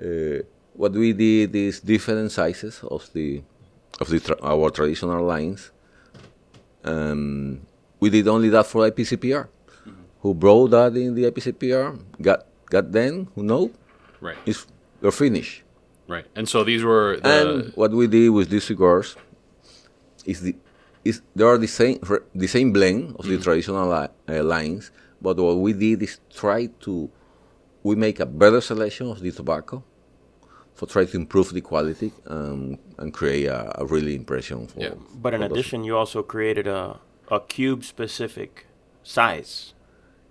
Uh, 0.00 0.44
what 0.74 0.92
we 0.92 1.12
did 1.12 1.54
is 1.56 1.80
different 1.80 2.30
sizes 2.30 2.80
of 2.84 3.12
the 3.12 3.42
of 4.00 4.08
the 4.08 4.20
tra- 4.20 4.40
our 4.40 4.70
traditional 4.70 5.20
lines. 5.24 5.72
Um, 6.84 7.62
we 7.98 8.08
did 8.08 8.28
only 8.28 8.50
that 8.50 8.66
for 8.66 8.88
IPCPR. 8.88 9.48
Who 10.20 10.32
brought 10.32 10.68
that 10.68 10.96
in 10.96 11.12
the 11.16 11.24
IPCPR? 11.24 11.98
Got 12.22 12.46
got 12.70 12.92
then? 12.92 13.26
Who 13.34 13.42
know? 13.42 13.72
Right. 14.20 14.38
It's 14.46 14.64
we're 15.00 15.10
finished. 15.10 15.64
Right. 16.06 16.26
And 16.36 16.48
so 16.48 16.62
these 16.62 16.84
were 16.84 17.18
the 17.18 17.28
And 17.28 17.72
what 17.74 17.90
we 17.90 18.06
did 18.06 18.28
with 18.28 18.48
these 18.48 18.62
cigars 18.62 19.16
is 20.24 20.40
the 20.40 20.54
is 21.08 21.22
they 21.36 21.44
are 21.44 21.58
the 21.58 21.66
same 21.80 21.98
the 22.34 22.46
same 22.56 22.72
blend 22.72 23.16
of 23.18 23.24
the 23.26 23.38
traditional 23.38 23.86
li- 23.94 24.14
uh, 24.28 24.42
lines, 24.54 24.90
but 25.20 25.36
what 25.38 25.56
we 25.66 25.72
did 25.72 26.02
is 26.02 26.18
try 26.42 26.66
to 26.84 27.10
we 27.82 27.94
make 27.94 28.18
a 28.20 28.26
better 28.26 28.60
selection 28.60 29.06
of 29.10 29.20
the 29.20 29.30
tobacco, 29.30 29.82
for 30.74 30.86
try 30.86 31.04
to 31.04 31.16
improve 31.16 31.52
the 31.52 31.60
quality 31.60 32.10
um, 32.26 32.78
and 32.98 33.14
create 33.14 33.46
a, 33.46 33.80
a 33.80 33.84
really 33.86 34.14
impression 34.14 34.66
for. 34.66 34.80
Yeah. 34.80 34.94
But 35.14 35.34
in 35.34 35.40
for 35.40 35.48
those- 35.48 35.58
addition, 35.58 35.84
you 35.84 35.96
also 35.96 36.22
created 36.22 36.66
a 36.66 36.98
a 37.28 37.40
cube 37.40 37.82
specific 37.84 38.66
size, 39.02 39.74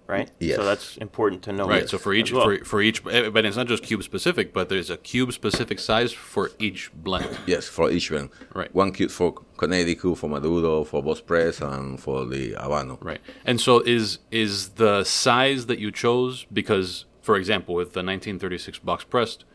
right? 0.08 0.30
Yes. 0.40 0.58
So 0.58 0.64
that's 0.64 0.98
important 0.98 1.44
to 1.44 1.54
know. 1.54 1.68
Right. 1.68 1.90
So 1.90 1.98
for 1.98 2.14
each 2.14 2.32
well. 2.32 2.44
for, 2.44 2.64
for 2.66 2.82
each, 2.82 3.06
eh, 3.08 3.30
but 3.30 3.46
it's 3.46 3.58
not 3.58 3.68
just 3.68 3.84
cube 3.84 4.04
specific, 4.04 4.54
but 4.54 4.70
there's 4.70 4.90
a 4.90 4.98
cube 4.98 5.34
specific 5.34 5.80
size 5.80 6.12
for 6.14 6.52
each 6.60 6.92
blend. 6.94 7.38
Yes, 7.48 7.68
for 7.68 7.92
each 7.92 8.12
one. 8.12 8.30
Right. 8.54 8.74
One 8.74 8.92
cube 8.92 9.12
for 9.12 9.34
Connecticut, 9.58 10.18
for 10.18 10.30
Maduro, 10.30 10.84
for 10.84 11.02
Box 11.04 11.22
Press, 11.22 11.62
and 11.62 12.00
for 12.00 12.26
the 12.26 12.54
Habano. 12.54 12.98
Right. 13.02 13.22
And 13.46 13.60
so 13.62 13.80
is 13.82 14.20
is 14.32 14.70
the 14.70 15.04
size 15.04 15.68
that 15.68 15.80
you 15.80 15.92
chose 15.92 16.46
because, 16.52 17.06
for 17.22 17.38
example, 17.38 17.76
with 17.76 17.94
the 17.94 18.04
1936 18.04 18.80
box 18.80 19.04
pressed, 19.04 19.46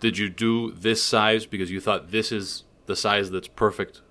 did 0.00 0.18
you 0.18 0.28
do 0.28 0.72
this 0.72 1.02
size 1.02 1.46
because 1.46 1.70
you 1.70 1.80
thought 1.80 2.10
this 2.10 2.32
is 2.32 2.64
the 2.86 2.96
size 2.96 3.30
that's 3.30 3.48
perfect 3.48 4.02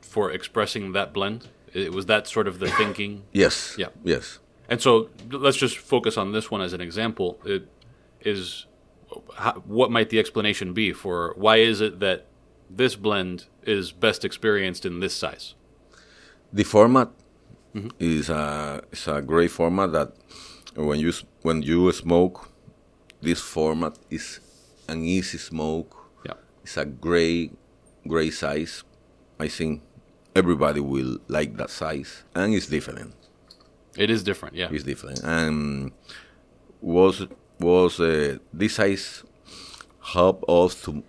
for 0.00 0.30
expressing 0.30 0.92
that 0.92 1.12
blend? 1.12 1.48
It 1.74 1.92
was 1.92 2.06
that 2.06 2.26
sort 2.26 2.48
of 2.48 2.58
the 2.58 2.68
thinking. 2.70 3.24
Yes. 3.32 3.74
Yeah. 3.78 3.88
Yes. 4.02 4.38
And 4.68 4.80
so 4.80 5.08
let's 5.30 5.56
just 5.56 5.78
focus 5.78 6.16
on 6.16 6.32
this 6.32 6.50
one 6.50 6.60
as 6.60 6.72
an 6.72 6.80
example. 6.80 7.38
It 7.44 7.68
is 8.20 8.66
how, 9.36 9.54
what 9.66 9.90
might 9.90 10.10
the 10.10 10.18
explanation 10.18 10.74
be 10.74 10.92
for 10.92 11.32
why 11.36 11.56
is 11.56 11.80
it 11.80 12.00
that 12.00 12.26
this 12.68 12.94
blend 12.96 13.46
is 13.62 13.92
best 13.92 14.24
experienced 14.24 14.84
in 14.84 15.00
this 15.00 15.14
size? 15.14 15.54
The 16.52 16.64
format 16.64 17.08
mm-hmm. 17.74 17.88
is 17.98 18.28
a 18.28 18.82
is 18.92 19.08
a 19.08 19.22
great 19.22 19.50
format 19.50 19.92
that 19.92 20.12
when 20.74 20.98
you 21.00 21.12
when 21.42 21.62
you 21.62 21.90
smoke, 21.92 22.50
this 23.20 23.40
format 23.40 23.98
is 24.10 24.40
an 24.88 25.04
easy 25.04 25.38
smoke. 25.38 25.96
Yeah. 26.26 26.34
It's 26.62 26.76
a 26.76 26.84
great 26.84 27.56
great 28.06 28.34
size. 28.34 28.84
I 29.40 29.48
think 29.48 29.82
everybody 30.34 30.80
will 30.80 31.18
like 31.28 31.56
that 31.56 31.70
size, 31.70 32.24
and 32.34 32.54
it's 32.54 32.66
different. 32.66 33.14
It 33.98 34.10
is 34.10 34.22
different, 34.22 34.54
yeah. 34.54 34.68
It's 34.70 34.84
different. 34.84 35.20
And 35.24 35.92
was 36.80 37.26
was 37.58 37.98
uh, 38.00 38.38
this 38.52 38.74
size 38.76 39.24
help 40.14 40.48
us 40.48 40.80
to 40.84 41.02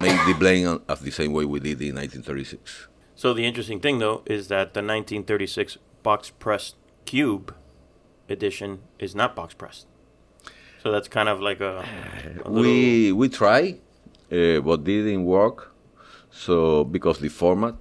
make 0.00 0.18
the 0.26 0.34
blend 0.38 0.80
of 0.88 1.02
the 1.02 1.10
same 1.10 1.32
way 1.32 1.44
we 1.44 1.58
did 1.60 1.80
in 1.82 1.96
1936. 1.96 2.86
So 3.16 3.34
the 3.34 3.44
interesting 3.44 3.80
thing, 3.80 3.98
though, 3.98 4.22
is 4.26 4.46
that 4.48 4.74
the 4.74 4.80
1936 4.80 5.78
box 6.04 6.30
press 6.30 6.74
cube 7.04 7.52
edition 8.28 8.78
is 9.00 9.14
not 9.14 9.34
box 9.34 9.54
pressed. 9.54 9.86
So 10.82 10.92
that's 10.92 11.08
kind 11.08 11.28
of 11.28 11.40
like 11.40 11.60
a, 11.60 11.84
a 12.44 12.50
We 12.50 13.10
we 13.12 13.28
try, 13.28 13.78
uh, 14.30 14.60
but 14.60 14.84
didn't 14.84 15.24
work. 15.24 15.74
So 16.30 16.84
because 16.84 17.18
the 17.18 17.28
format 17.28 17.74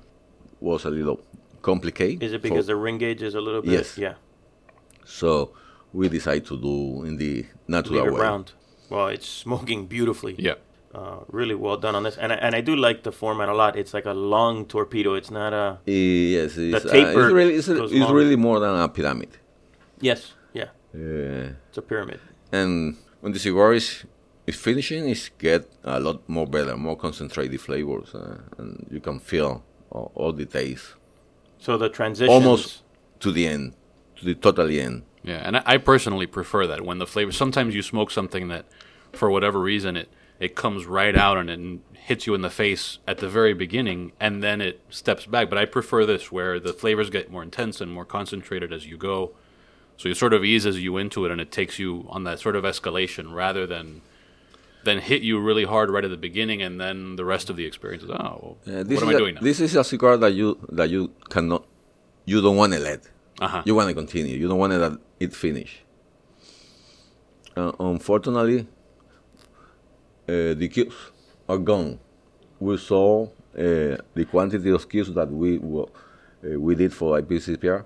was 0.60 0.86
a 0.86 0.90
little 0.90 1.22
complicated. 1.62 2.24
Is 2.24 2.34
it 2.34 2.42
for- 2.42 2.50
because 2.50 2.66
the 2.68 2.76
ring 2.76 2.98
gauge 2.98 3.22
is 3.22 3.36
a 3.36 3.42
little 3.42 3.62
bit? 3.62 3.72
Yes. 3.72 3.98
Yeah. 3.98 4.16
So 5.08 5.52
we 5.94 6.10
decide 6.10 6.46
to 6.46 6.56
do 6.58 7.04
in 7.08 7.18
the 7.18 7.46
natural 7.68 8.04
Leave 8.04 8.14
way. 8.14 8.22
round. 8.22 8.52
Well, 8.90 9.08
it's 9.08 9.28
smoking 9.28 9.88
beautifully. 9.88 10.36
Yeah. 10.38 10.56
Uh, 10.96 11.20
really 11.30 11.54
well 11.56 11.78
done 11.78 11.96
on 11.96 12.04
this, 12.04 12.18
and 12.18 12.32
I, 12.32 12.36
and 12.36 12.56
I 12.56 12.62
do 12.62 12.76
like 12.76 13.04
the 13.04 13.12
format 13.12 13.50
a 13.50 13.54
lot. 13.54 13.76
It's 13.76 13.94
like 13.94 14.06
a 14.06 14.14
long 14.14 14.66
torpedo. 14.66 15.14
It's 15.16 15.30
not 15.30 15.54
a 15.54 15.78
Yes, 15.86 16.58
it's, 16.58 16.86
uh, 16.86 16.90
taper 16.90 17.22
it's 17.26 17.34
really 17.34 17.54
it's, 17.56 17.68
goes 17.68 17.92
it's 17.92 18.10
really 18.10 18.36
more 18.38 18.60
than 18.60 18.74
a 18.86 18.88
pyramid. 18.90 19.30
yes, 20.00 20.34
yeah. 20.54 20.70
Uh, 20.96 21.54
It's 21.70 21.78
a 21.78 21.82
pyramid. 21.82 22.20
and 22.52 22.96
when 23.22 23.34
the 23.34 23.40
cigar 23.40 23.74
is, 23.74 24.06
is 24.48 24.56
finishing, 24.56 25.10
it's 25.10 25.30
get 25.38 25.70
a 25.84 26.00
lot 26.00 26.28
more 26.28 26.48
better, 26.48 26.76
more 26.78 26.96
concentrated 26.96 27.60
flavors, 27.62 28.16
uh, 28.16 28.38
and 28.58 28.88
you 28.90 29.02
can 29.02 29.20
feel 29.20 29.64
all, 29.92 30.12
all 30.16 30.32
the 30.34 30.46
taste 30.46 30.96
So 31.60 31.78
the 31.78 31.90
transitions. 31.90 32.34
almost 32.34 32.82
to 33.20 33.32
the 33.32 33.46
end, 33.48 33.74
to 34.18 34.26
the 34.26 34.36
totally 34.36 34.80
end. 34.80 35.04
Yeah, 35.24 35.42
and 35.44 35.58
I, 35.58 35.64
I 35.66 35.78
personally 35.78 36.28
prefer 36.28 36.68
that 36.68 36.82
when 36.82 37.00
the 37.00 37.08
flavor. 37.08 37.32
Sometimes 37.32 37.76
you 37.76 37.82
smoke 37.82 38.12
something 38.12 38.48
that, 38.48 38.66
for 39.12 39.30
whatever 39.30 39.60
reason, 39.60 39.96
it 39.98 40.10
it 40.40 40.56
comes 40.56 40.86
right 40.86 41.18
out 41.18 41.38
and 41.38 41.50
it 41.50 41.98
hits 41.98 42.28
you 42.28 42.36
in 42.36 42.42
the 42.42 42.50
face 42.50 43.00
at 43.08 43.18
the 43.18 43.28
very 43.28 43.54
beginning, 43.54 44.12
and 44.20 44.44
then 44.44 44.62
it 44.62 44.82
steps 44.90 45.26
back. 45.26 45.50
But 45.50 45.58
I 45.58 45.66
prefer 45.66 46.06
this, 46.06 46.32
where 46.32 46.60
the 46.60 46.74
flavors 46.74 47.10
get 47.10 47.32
more 47.32 47.44
intense 47.44 47.82
and 47.82 47.92
more 47.92 48.06
concentrated 48.06 48.72
as 48.72 48.86
you 48.86 48.98
go. 48.98 49.32
So 49.98 50.10
it 50.10 50.18
sort 50.18 50.34
of 50.34 50.46
eases 50.46 50.80
you 50.80 50.98
into 50.98 51.26
it, 51.26 51.32
and 51.32 51.42
it 51.42 51.52
takes 51.52 51.80
you 51.80 52.06
on 52.10 52.24
that 52.26 52.40
sort 52.40 52.56
of 52.56 52.64
escalation 52.64 53.34
rather 53.34 53.66
than 53.66 54.02
then 54.84 55.00
hit 55.00 55.22
you 55.24 55.40
really 55.40 55.66
hard 55.66 55.90
right 55.90 56.06
at 56.06 56.12
the 56.12 56.18
beginning, 56.18 56.62
and 56.62 56.80
then 56.80 57.16
the 57.16 57.26
rest 57.26 57.50
of 57.50 57.56
the 57.56 57.66
experience 57.66 58.04
is 58.04 58.10
oh, 58.12 58.16
well, 58.66 58.80
Uh, 58.80 58.84
what 58.86 59.04
am 59.04 59.10
I 59.10 59.14
a, 59.14 59.18
doing 59.18 59.36
now? 59.36 59.42
This 59.42 59.60
is 59.60 59.76
a 59.76 59.84
cigar 59.84 60.18
that 60.18 60.34
you 60.34 60.58
that 60.72 60.90
you 60.90 61.12
cannot, 61.30 61.66
you 62.26 62.42
don't 62.42 62.56
want 62.56 62.74
to 62.74 62.80
let. 62.80 63.02
Uh-huh. 63.40 63.64
You 63.66 63.76
want 63.76 63.88
to 63.90 63.94
continue. 63.94 64.36
You 64.36 64.48
don't 64.48 64.58
want 64.58 64.74
to 64.74 64.80
let 64.80 64.94
it 65.20 65.34
finish. 65.34 65.84
Uh, 67.56 67.72
unfortunately, 67.80 68.68
uh, 70.28 70.54
the 70.54 70.68
cubes 70.72 70.96
are 71.48 71.58
gone. 71.58 72.00
We 72.60 72.78
saw 72.78 73.26
uh, 73.26 73.30
the 73.56 74.26
quantity 74.30 74.70
of 74.72 74.90
cubes 74.90 75.14
that 75.14 75.30
we 75.32 75.58
uh, 75.58 76.60
we 76.60 76.76
did 76.76 76.94
for 76.94 77.20
IPCPR, 77.20 77.86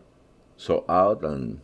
so 0.57 0.85
out 0.87 1.23
and 1.23 1.61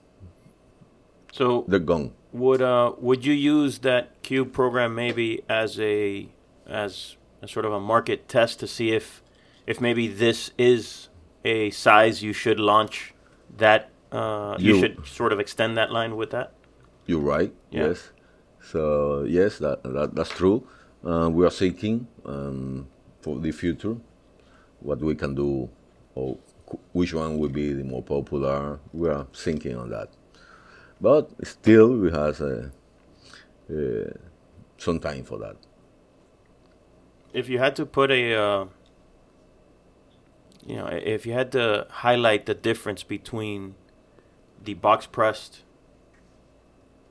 So 1.31 1.65
they're 1.67 1.79
gone. 1.79 2.13
would 2.33 2.61
uh 2.61 2.93
would 2.99 3.25
you 3.25 3.33
use 3.33 3.79
that 3.79 4.21
cube 4.21 4.51
program 4.53 4.95
maybe 4.95 5.43
as 5.47 5.79
a 5.79 6.27
as 6.67 7.15
a 7.41 7.47
sort 7.47 7.65
of 7.65 7.73
a 7.73 7.79
market 7.79 8.27
test 8.27 8.59
to 8.59 8.67
see 8.67 8.91
if 8.91 9.21
if 9.65 9.79
maybe 9.79 10.07
this 10.07 10.51
is 10.57 11.09
a 11.45 11.69
size 11.69 12.23
you 12.23 12.33
should 12.33 12.59
launch 12.59 13.13
that 13.57 13.89
uh, 14.11 14.55
you, 14.59 14.73
You- 14.75 14.79
should 14.81 15.05
sort 15.05 15.33
of 15.33 15.39
extend 15.39 15.77
that 15.77 15.91
line 15.91 16.15
with 16.15 16.29
that 16.31 16.53
You're 17.07 17.23
right. 17.37 17.53
Yeah. 17.71 17.87
Yes. 17.87 18.11
So 18.71 19.23
yes, 19.23 19.59
that, 19.59 19.83
that 19.83 20.15
that's 20.15 20.29
true. 20.31 20.67
Uh, 21.05 21.29
we 21.31 21.45
are 21.45 21.51
seeking 21.51 22.07
um, 22.25 22.87
for 23.21 23.39
the 23.39 23.51
future 23.51 23.95
what 24.81 24.99
we 24.99 25.15
can 25.15 25.33
do, 25.35 25.69
or 26.15 26.37
which 26.93 27.13
one 27.13 27.37
will 27.39 27.49
be 27.49 27.73
the 27.73 27.83
more 27.83 28.03
popular. 28.03 28.79
We 28.93 29.07
are 29.09 29.25
thinking 29.33 29.75
on 29.77 29.89
that, 29.91 30.09
but 30.99 31.29
still 31.47 31.89
we 31.95 32.11
have 32.11 32.41
uh, 32.41 32.69
uh, 33.71 34.11
some 34.77 34.99
time 34.99 35.23
for 35.23 35.37
that. 35.39 35.55
if 37.33 37.49
you 37.49 37.59
had 37.59 37.75
to 37.75 37.85
put 37.85 38.09
a 38.11 38.33
uh, 38.33 38.65
you 40.67 40.75
know 40.75 40.85
if 40.87 41.25
you 41.25 41.33
had 41.33 41.51
to 41.51 41.87
highlight 41.89 42.45
the 42.45 42.53
difference 42.53 43.03
between 43.03 43.73
the 44.63 44.75
box 44.75 45.07
pressed 45.07 45.63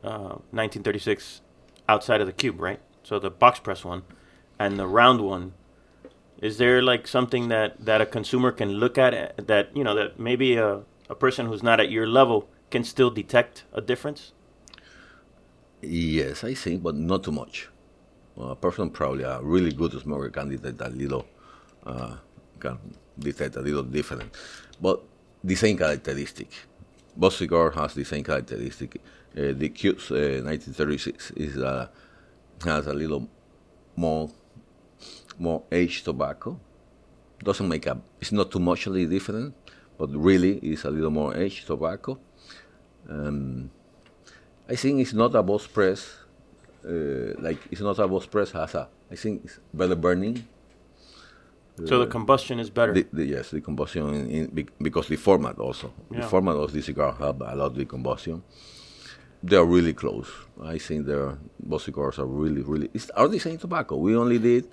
uh, 0.05 0.38
1936 0.53 1.40
outside 1.88 2.21
of 2.21 2.27
the 2.27 2.33
cube 2.33 2.61
right 2.61 2.81
so 3.03 3.19
the 3.19 3.31
box 3.31 3.59
press 3.59 3.85
one 3.85 4.03
and 4.59 4.79
the 4.79 4.87
round 4.87 5.21
one 5.21 5.55
is 6.40 6.59
there 6.59 6.81
like 6.83 7.09
something 7.09 7.49
that 7.49 7.85
that 7.85 8.01
a 8.01 8.07
consumer 8.07 8.53
can 8.53 8.75
look 8.75 8.97
at 8.99 9.14
uh, 9.14 9.29
that 9.38 9.75
you 9.75 9.83
know 9.83 9.95
that 9.95 10.21
maybe 10.21 10.57
a, 10.57 10.83
a 11.09 11.14
person 11.14 11.47
who's 11.47 11.62
not 11.62 11.81
at 11.81 11.90
your 11.90 12.07
level 12.07 12.49
can 12.71 12.85
still 12.85 13.11
detect 13.11 13.64
a 13.73 13.81
difference 13.81 14.33
Yes, 15.83 16.42
I 16.42 16.55
think, 16.55 16.83
but 16.83 16.95
not 16.95 17.25
too 17.25 17.33
much. 17.33 17.69
A 18.38 18.57
person 18.57 18.90
probably 18.90 19.25
a 19.25 19.40
really 19.40 19.73
good 19.73 19.92
smoker 19.92 20.31
can 20.31 20.49
detect 20.49 20.81
a 20.81 20.88
little, 20.88 21.27
uh, 21.85 22.16
a 23.19 23.61
little 23.61 23.83
different, 23.83 24.35
but 24.81 25.03
the 25.43 25.55
same 25.55 25.77
characteristic. 25.77 26.49
Both 27.17 27.35
cigar 27.35 27.71
has 27.71 27.95
the 27.95 28.05
same 28.05 28.25
characteristic. 28.25 29.01
Uh, 29.37 29.53
the 29.53 29.69
Q's 29.69 30.11
uh, 30.11 30.43
1936 30.45 31.31
is 31.33 31.57
uh, 31.57 31.89
has 32.65 32.87
a 32.87 32.95
little 32.95 33.29
more 33.97 34.31
more 35.39 35.63
aged 35.71 36.05
tobacco. 36.05 36.59
Doesn't 37.43 37.69
make 37.69 37.87
a. 37.87 38.01
It's 38.21 38.33
not 38.33 38.51
too 38.51 38.59
muchly 38.59 39.07
different, 39.07 39.55
but 39.99 40.09
really 40.09 40.59
is 40.59 40.85
a 40.85 40.91
little 40.91 41.11
more 41.11 41.37
aged 41.37 41.67
tobacco. 41.67 42.19
Um, 43.09 43.71
I 44.69 44.75
think 44.75 45.01
it's 45.01 45.13
not 45.13 45.35
a 45.35 45.43
box 45.43 45.67
press. 45.67 46.17
Uh, 46.85 47.35
like 47.39 47.59
it's 47.71 47.81
not 47.81 47.99
a 47.99 48.09
box 48.09 48.27
press 48.27 48.51
has 48.53 48.75
a. 48.75 48.89
I 49.11 49.17
think 49.17 49.45
it's 49.45 49.59
better 49.73 49.97
burning. 49.97 50.47
So 51.85 51.99
the 51.99 52.07
combustion 52.07 52.59
is 52.59 52.71
better 52.71 52.93
The, 52.95 53.07
the, 53.12 53.25
yes, 53.25 53.51
the 53.51 53.61
combustion 53.61 54.03
in, 54.15 54.31
in, 54.31 54.69
because 54.81 55.09
the 55.09 55.17
format 55.17 55.59
also. 55.59 55.93
The 56.11 56.23
format 56.23 56.57
of 56.57 56.73
the 56.73 56.81
cigar 56.83 57.12
have 57.12 57.41
a 57.41 57.55
lot 57.55 57.67
of 57.73 57.75
the 57.75 57.85
combustion. 57.85 58.43
They 59.43 59.57
are 59.57 59.65
really 59.67 59.93
close. 59.93 60.29
I 60.62 60.79
think 60.79 61.07
their 61.07 61.39
both 61.61 61.83
cigars 61.83 62.19
are 62.19 62.27
really, 62.27 62.62
really. 62.62 62.89
It's 62.95 63.11
are 63.11 63.29
the 63.29 63.39
same 63.39 63.59
tobacco. 63.59 63.97
We 63.97 64.17
only 64.17 64.39
did 64.39 64.65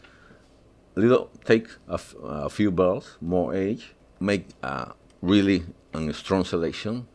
a 0.95 0.99
little 0.99 1.29
take 1.43 1.67
a, 1.89 1.93
f- 1.95 2.15
a 2.23 2.49
few 2.49 2.71
barrels, 2.71 3.17
more 3.21 3.53
age, 3.53 3.93
make 4.19 4.47
a 4.63 4.93
really 5.21 5.63
a 5.93 6.13
strong 6.13 6.43
selection, 6.45 7.05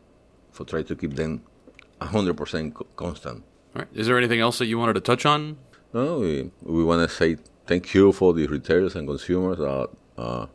for 0.51 0.63
try 0.65 0.83
to 0.83 0.95
keep 0.95 1.15
them 1.15 1.41
hundred 2.01 2.37
percent 2.37 2.75
constant. 2.95 3.43
All 3.75 3.81
right. 3.81 3.87
Is 3.93 4.07
there 4.07 4.17
anything 4.17 4.39
else 4.39 4.59
that 4.59 4.67
you 4.67 4.77
wanted 4.77 4.93
to 4.93 5.01
touch 5.01 5.25
on? 5.25 5.57
No, 5.93 6.19
we, 6.19 6.51
we 6.61 6.83
want 6.83 7.09
to 7.09 7.13
say 7.13 7.37
thank 7.69 7.93
you 7.93 8.11
for 8.11 8.33
the 8.33 8.47
retailers 8.47 8.95
and 8.95 9.07
consumers 9.07 9.59
that 9.59 9.89
uh, 10.17 10.47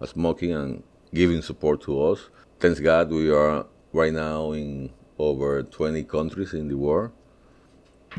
are 0.00 0.06
smoking 0.06 0.50
and 0.50 0.82
giving 1.14 1.40
support 1.40 1.80
to 1.80 2.02
us. 2.02 2.30
Thanks 2.58 2.80
God, 2.80 3.10
we 3.10 3.30
are 3.30 3.64
right 3.92 4.12
now 4.12 4.50
in 4.50 4.90
over 5.18 5.62
20 5.62 6.02
countries 6.02 6.52
in 6.52 6.66
the 6.66 6.76
world, 6.76 7.12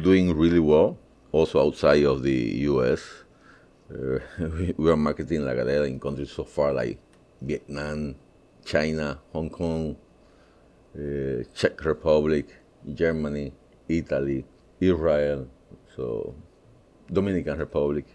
doing 0.02 0.38
really 0.38 0.62
well. 0.62 0.98
Also 1.34 1.60
outside 1.68 2.06
of 2.06 2.24
the 2.24 2.40
U.S., 2.72 3.02
uh, 3.92 4.20
we, 4.78 4.90
are 4.90 4.96
marketing 4.96 5.44
La 5.44 5.54
Galera 5.54 5.86
in 5.86 6.00
countries 6.00 6.32
so 6.32 6.46
far 6.46 6.72
like 6.72 6.98
Vietnam, 7.42 8.16
China, 8.64 9.20
Hong 9.34 9.50
Kong, 9.50 9.98
uh, 10.96 11.44
Czech 11.54 11.84
Republic, 11.84 12.48
Germany, 12.94 13.52
Italy, 13.90 14.46
Israel, 14.80 15.50
so 15.94 16.34
Dominican 17.14 17.58
Republic 17.58 18.06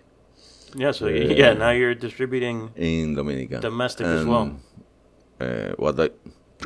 yeah 0.75 0.93
so 0.93 1.07
Yeah. 1.07 1.33
yeah 1.43 1.53
now 1.55 1.71
you're 1.71 1.95
distributing 1.95 2.71
in 2.77 3.15
Dominican. 3.15 3.61
Domestic 3.61 4.07
as 4.07 4.27
well. 4.27 4.57
Uh, 5.41 5.73
what 5.79 5.99
I, 6.01 6.11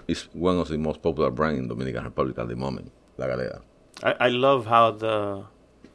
is 0.09 0.29
one 0.33 0.59
of 0.59 0.68
the 0.68 0.79
most 0.79 1.03
popular 1.03 1.31
brand 1.31 1.59
in 1.59 1.68
Dominican 1.68 2.05
Republic 2.05 2.38
at 2.38 2.49
the 2.49 2.57
moment, 2.57 2.90
La 3.18 3.27
Galera. 3.27 3.61
I, 4.03 4.12
I 4.27 4.29
love 4.29 4.66
how 4.66 4.90
the 5.05 5.45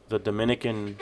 the 0.10 0.19
Dominican 0.19 0.97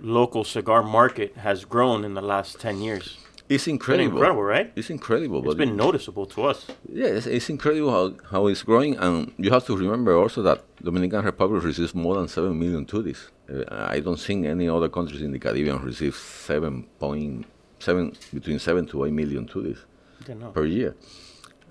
local 0.00 0.44
cigar 0.44 0.82
market 0.82 1.36
has 1.36 1.64
grown 1.64 2.04
in 2.04 2.14
the 2.14 2.22
last 2.22 2.60
ten 2.60 2.80
years. 2.80 3.16
It's 3.48 3.66
incredible. 3.66 4.12
incredible, 4.12 4.44
right? 4.44 4.72
It's 4.76 4.90
incredible. 4.90 5.44
It's 5.44 5.56
been 5.56 5.76
noticeable 5.76 6.24
to 6.26 6.44
us. 6.44 6.66
Yeah, 6.88 7.06
it's, 7.06 7.26
it's 7.26 7.50
incredible 7.50 7.90
how, 7.90 8.14
how 8.30 8.46
it's 8.46 8.62
growing, 8.62 8.96
and 8.96 9.32
you 9.38 9.50
have 9.50 9.64
to 9.66 9.76
remember 9.76 10.16
also 10.16 10.40
that 10.42 10.62
Dominican 10.80 11.24
Republic 11.24 11.64
receives 11.64 11.92
more 11.92 12.14
than 12.14 12.28
seven 12.28 12.56
million 12.56 12.84
tourists. 12.84 13.32
Uh, 13.50 13.64
I 13.96 14.00
don't 14.00 14.20
think 14.20 14.46
any 14.46 14.68
other 14.68 14.88
countries 14.88 15.22
in 15.22 15.32
the 15.32 15.38
Caribbean 15.38 15.82
receive 15.82 16.14
seven 16.14 16.84
point 16.98 17.46
seven 17.78 18.12
between 18.32 18.58
seven 18.58 18.86
to 18.86 19.04
eight 19.04 19.12
million 19.12 19.46
tourists 19.46 19.84
Didn't 20.24 20.52
per 20.52 20.64
year. 20.66 20.94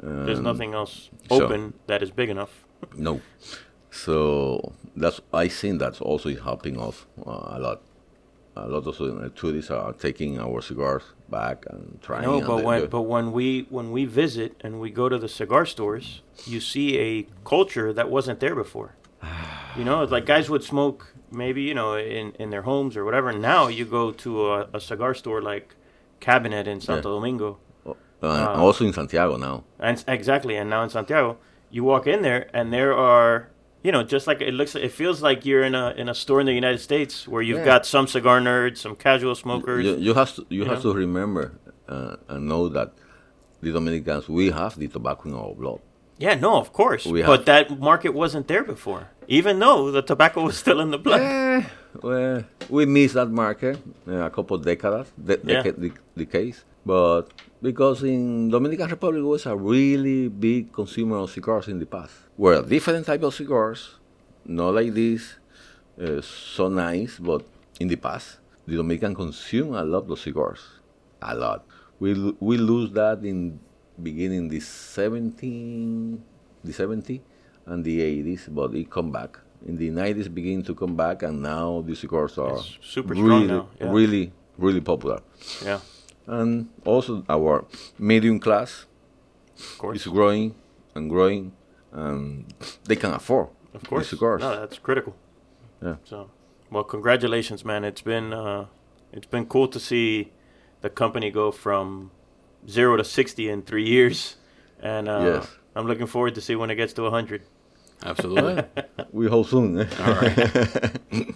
There's 0.02 0.40
Um, 0.40 0.44
nothing 0.46 0.74
else 0.74 1.10
so- 1.30 1.44
open 1.44 1.74
that 1.88 2.02
is 2.04 2.12
big 2.12 2.30
enough. 2.30 2.66
No. 2.98 3.22
So 3.92 4.74
that's 4.96 5.20
I 5.34 5.48
think 5.48 5.80
that's 5.80 6.02
also 6.02 6.30
helping 6.36 6.80
us 6.80 7.06
uh, 7.26 7.58
a 7.58 7.60
lot. 7.60 7.82
A 8.56 8.68
lot 8.68 8.86
of 8.88 9.00
uh, 9.00 9.30
tourists 9.36 9.72
are 9.72 9.94
taking 9.94 10.38
our 10.40 10.62
cigars 10.62 11.04
back 11.30 11.66
and 11.70 12.00
trying. 12.02 12.24
No, 12.24 12.42
but 12.42 12.64
when 12.64 12.88
but 12.88 13.04
when 13.04 13.32
we 13.32 13.66
when 13.70 13.92
we 13.92 14.04
visit 14.06 14.52
and 14.64 14.80
we 14.82 14.90
go 14.92 15.08
to 15.08 15.18
the 15.18 15.30
cigar 15.30 15.66
stores, 15.66 16.22
you 16.46 16.60
see 16.60 16.98
a 17.00 17.28
culture 17.46 17.94
that 17.94 18.10
wasn't 18.10 18.40
there 18.42 18.56
before. 18.56 18.96
You 19.78 19.84
know, 19.86 20.02
it's 20.04 20.12
like 20.12 20.26
guys 20.26 20.50
would 20.50 20.64
smoke 20.64 21.14
maybe 21.32 21.62
you 21.62 21.74
know 21.74 21.96
in 21.96 22.32
in 22.40 22.50
their 22.50 22.64
homes 22.64 22.98
or 22.98 23.04
whatever. 23.06 23.32
Now 23.34 23.68
you 23.68 23.86
go 23.86 24.12
to 24.12 24.30
a, 24.54 24.68
a 24.74 24.80
cigar 24.80 25.14
store 25.14 25.42
like 25.42 25.76
Cabinet 26.20 26.68
in 26.68 26.82
Santo 26.82 27.10
Yeah. 27.10 27.16
Domingo, 27.18 27.58
uh, 27.86 27.94
and 28.24 28.62
also 28.62 28.86
in 28.86 28.94
Santiago 28.94 29.38
now. 29.38 29.64
and 29.80 30.04
exactly, 30.08 30.56
and 30.56 30.70
now 30.70 30.84
in 30.84 30.90
Santiago, 30.90 31.38
you 31.70 31.84
walk 31.84 32.08
in 32.08 32.22
there 32.24 32.50
and 32.54 32.74
there 32.74 32.94
are 32.94 33.50
you 33.84 33.92
know 33.92 34.04
just 34.04 34.26
like 34.28 34.42
it 34.42 34.54
looks, 34.54 34.76
it 34.76 34.92
feels 34.92 35.22
like 35.22 35.46
you're 35.46 35.64
in 35.64 35.76
a 35.76 35.92
in 36.02 36.10
a 36.10 36.14
store 36.16 36.40
in 36.42 36.46
the 36.46 36.54
United 36.64 36.80
States 36.82 37.28
where 37.28 37.42
you've 37.42 37.60
Yeah. 37.60 37.74
got 37.74 37.86
some 37.86 38.08
cigar 38.08 38.40
nerds, 38.42 38.78
some 38.78 38.96
casual 38.96 39.36
smokers. 39.36 39.86
You, 39.86 39.96
you 39.98 40.14
have 40.16 40.34
to 40.36 40.42
you, 40.50 40.64
you 40.64 40.66
have 40.66 40.84
know? 40.84 40.94
to 40.94 40.98
remember 40.98 41.44
uh, 41.88 42.16
and 42.28 42.48
know 42.48 42.70
that 42.70 42.90
the 43.62 43.72
Dominicans 43.72 44.28
we 44.28 44.50
have 44.52 44.78
the 44.80 44.88
tobacco 44.88 45.30
in 45.30 45.36
our 45.36 45.54
blood. 45.54 45.80
Yeah, 46.20 46.36
no, 46.36 46.58
of 46.58 46.70
course. 46.74 47.06
We 47.06 47.22
but 47.24 47.40
have- 47.40 47.46
that 47.46 47.80
market 47.80 48.12
wasn't 48.14 48.48
there 48.48 48.64
before, 48.64 49.08
even 49.28 49.60
though 49.60 49.90
the 49.92 50.02
tobacco 50.02 50.44
was 50.44 50.58
still 50.64 50.80
in 50.82 50.92
the 50.92 50.98
blood. 51.00 51.22
Eh, 51.22 51.64
well, 52.04 52.44
we 52.70 52.86
missed 52.86 53.16
that 53.16 53.30
market 53.32 53.78
uh, 54.08 54.26
a 54.26 54.30
couple 54.30 54.56
of 54.58 54.64
decades, 54.66 55.10
de- 55.18 55.40
Yeah. 55.44 55.64
decade, 55.64 55.78
de- 55.82 56.00
decades. 56.18 56.64
But 56.86 57.24
because 57.62 58.04
in 58.04 58.50
Dominican 58.50 58.90
Republic 58.90 59.24
was 59.24 59.46
a 59.46 59.56
really 59.56 60.28
big 60.28 60.72
consumer 60.74 61.18
of 61.24 61.30
cigars 61.32 61.68
in 61.68 61.80
the 61.80 61.86
past, 61.86 62.14
were 62.38 62.62
different 62.64 63.06
type 63.06 63.24
of 63.24 63.34
cigars, 63.34 63.96
not 64.46 64.74
like 64.76 64.94
this, 64.94 65.36
uh, 66.02 66.22
so 66.56 66.68
nice. 66.70 67.20
But 67.20 67.42
in 67.80 67.88
the 67.88 67.96
past, 67.98 68.40
the 68.68 68.76
Dominican 68.76 69.14
consume 69.16 69.74
a 69.76 69.84
lot 69.84 70.10
of 70.10 70.20
cigars, 70.20 70.60
a 71.22 71.36
lot. 71.36 71.66
We 72.00 72.14
we 72.40 72.58
lose 72.58 72.92
that 72.94 73.24
in 73.24 73.60
beginning 74.02 74.48
the 74.50 74.60
17, 74.60 76.24
the 76.64 76.74
70 76.74 77.22
and 77.66 77.84
the 77.86 78.00
80s, 78.02 78.54
but 78.54 78.74
it 78.74 78.90
come 78.90 79.12
back. 79.12 79.40
In 79.68 79.76
the 79.76 79.90
90s, 79.90 80.34
begin 80.34 80.64
to 80.64 80.74
come 80.74 80.96
back, 80.96 81.24
and 81.24 81.42
now 81.42 81.82
these 81.86 82.00
cigars 82.00 82.38
are 82.38 82.56
It's 82.58 82.78
super 82.82 83.14
strong 83.14 83.30
really, 83.30 83.48
now, 83.48 83.68
yeah. 83.80 83.92
really, 83.92 84.32
really 84.58 84.82
popular. 84.82 85.20
Yeah, 85.64 85.80
And 86.28 86.70
also 86.86 87.24
our 87.28 87.66
medium 87.98 88.40
class 88.40 88.86
of 89.58 89.78
course. 89.78 89.98
is 90.00 90.08
growing 90.08 90.56
and 90.96 91.10
growing, 91.10 91.52
and 91.92 92.46
they 92.86 92.96
can 92.96 93.12
afford 93.14 93.50
Of 93.74 93.84
course. 93.90 94.10
the 94.10 94.16
cigars. 94.16 94.42
No, 94.42 94.60
that's 94.62 94.80
critical. 94.80 95.14
Yeah. 95.84 95.96
So, 96.06 96.30
well, 96.72 96.84
congratulations, 96.86 97.66
man. 97.66 97.84
It's 97.84 98.02
been 98.02 98.32
uh, 98.34 98.66
it's 99.12 99.28
been 99.28 99.46
cool 99.46 99.68
to 99.68 99.80
see 99.80 100.32
the 100.82 100.90
company 100.90 101.32
go 101.32 101.52
from 101.52 102.12
zero 102.68 102.98
to 102.98 103.04
sixty 103.04 103.50
in 103.50 103.62
three 103.62 103.88
years, 103.88 104.36
and 104.82 105.08
uh, 105.08 105.22
Yes. 105.42 105.48
I'm 105.76 105.86
looking 105.88 106.08
forward 106.08 106.36
to 106.36 106.42
see 106.42 106.56
when 106.56 106.70
it 106.70 106.76
gets 106.76 106.94
to 106.94 107.10
hundred. 107.10 107.44
Absolutely. 108.04 108.64
We 109.12 109.28
hope 109.28 109.48
soon. 109.48 109.80
eh? 109.80 109.88
All 110.00 110.14
right. 110.14 111.36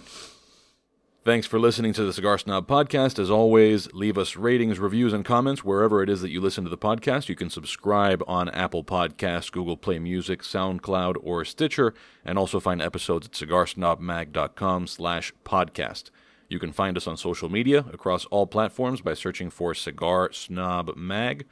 Thanks 1.24 1.46
for 1.46 1.58
listening 1.58 1.94
to 1.94 2.04
the 2.04 2.12
Cigar 2.12 2.36
Snob 2.36 2.68
podcast. 2.68 3.18
As 3.18 3.30
always, 3.30 3.90
leave 3.94 4.18
us 4.18 4.36
ratings, 4.36 4.78
reviews, 4.78 5.14
and 5.14 5.24
comments 5.24 5.64
wherever 5.64 6.02
it 6.02 6.10
is 6.10 6.20
that 6.20 6.28
you 6.30 6.38
listen 6.40 6.64
to 6.64 6.70
the 6.70 6.76
podcast. 6.76 7.30
You 7.30 7.34
can 7.34 7.48
subscribe 7.48 8.22
on 8.28 8.50
Apple 8.50 8.84
Podcasts, 8.84 9.50
Google 9.50 9.78
Play 9.78 9.98
Music, 9.98 10.42
SoundCloud, 10.42 11.16
or 11.22 11.42
Stitcher, 11.46 11.94
and 12.26 12.38
also 12.38 12.60
find 12.60 12.82
episodes 12.82 13.26
at 13.26 13.32
cigarsnobmag.com 13.32 14.86
slash 14.86 15.32
podcast. 15.46 16.10
You 16.48 16.58
can 16.58 16.72
find 16.72 16.96
us 16.96 17.06
on 17.06 17.16
social 17.16 17.48
media 17.48 17.84
across 17.92 18.24
all 18.26 18.46
platforms 18.46 19.00
by 19.00 19.14
searching 19.14 19.50
for 19.50 19.74
Cigar 19.74 20.32
Snob 20.32 20.96
Mag. 20.96 21.46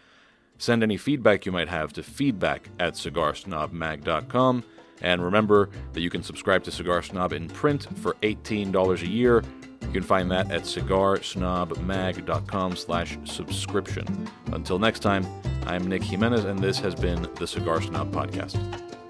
Send 0.59 0.83
any 0.83 0.97
feedback 0.97 1.47
you 1.47 1.53
might 1.53 1.69
have 1.69 1.93
to 1.95 2.03
feedback 2.03 2.69
at 2.79 2.95
cigarsnobmag.com. 2.95 4.65
And 5.01 5.25
remember 5.25 5.71
that 5.93 6.01
you 6.01 6.11
can 6.11 6.23
subscribe 6.23 6.63
to 6.65 6.71
Cigar 6.71 7.03
Snob 7.03 7.33
in 7.33 7.49
print 7.49 7.89
for 7.99 8.15
$18 8.23 9.03
a 9.03 9.09
year. 9.09 9.43
You 9.81 9.93
can 9.93 10.05
find 10.05 10.31
that 10.31 10.53
at 10.53 10.63
cigarsnobmag.com 10.63 12.77
slash 12.77 13.19
subscription. 13.25 14.29
Until 14.53 14.79
next 14.79 15.01
time, 15.01 15.27
I'm 15.67 15.89
Nick 15.89 16.05
Jimenez, 16.05 16.45
and 16.45 16.61
this 16.61 16.79
has 16.79 16.95
been 16.95 17.27
the 17.35 17.47
Cigar 17.47 17.83
Snob 17.83 18.13
Podcast. 18.13 19.02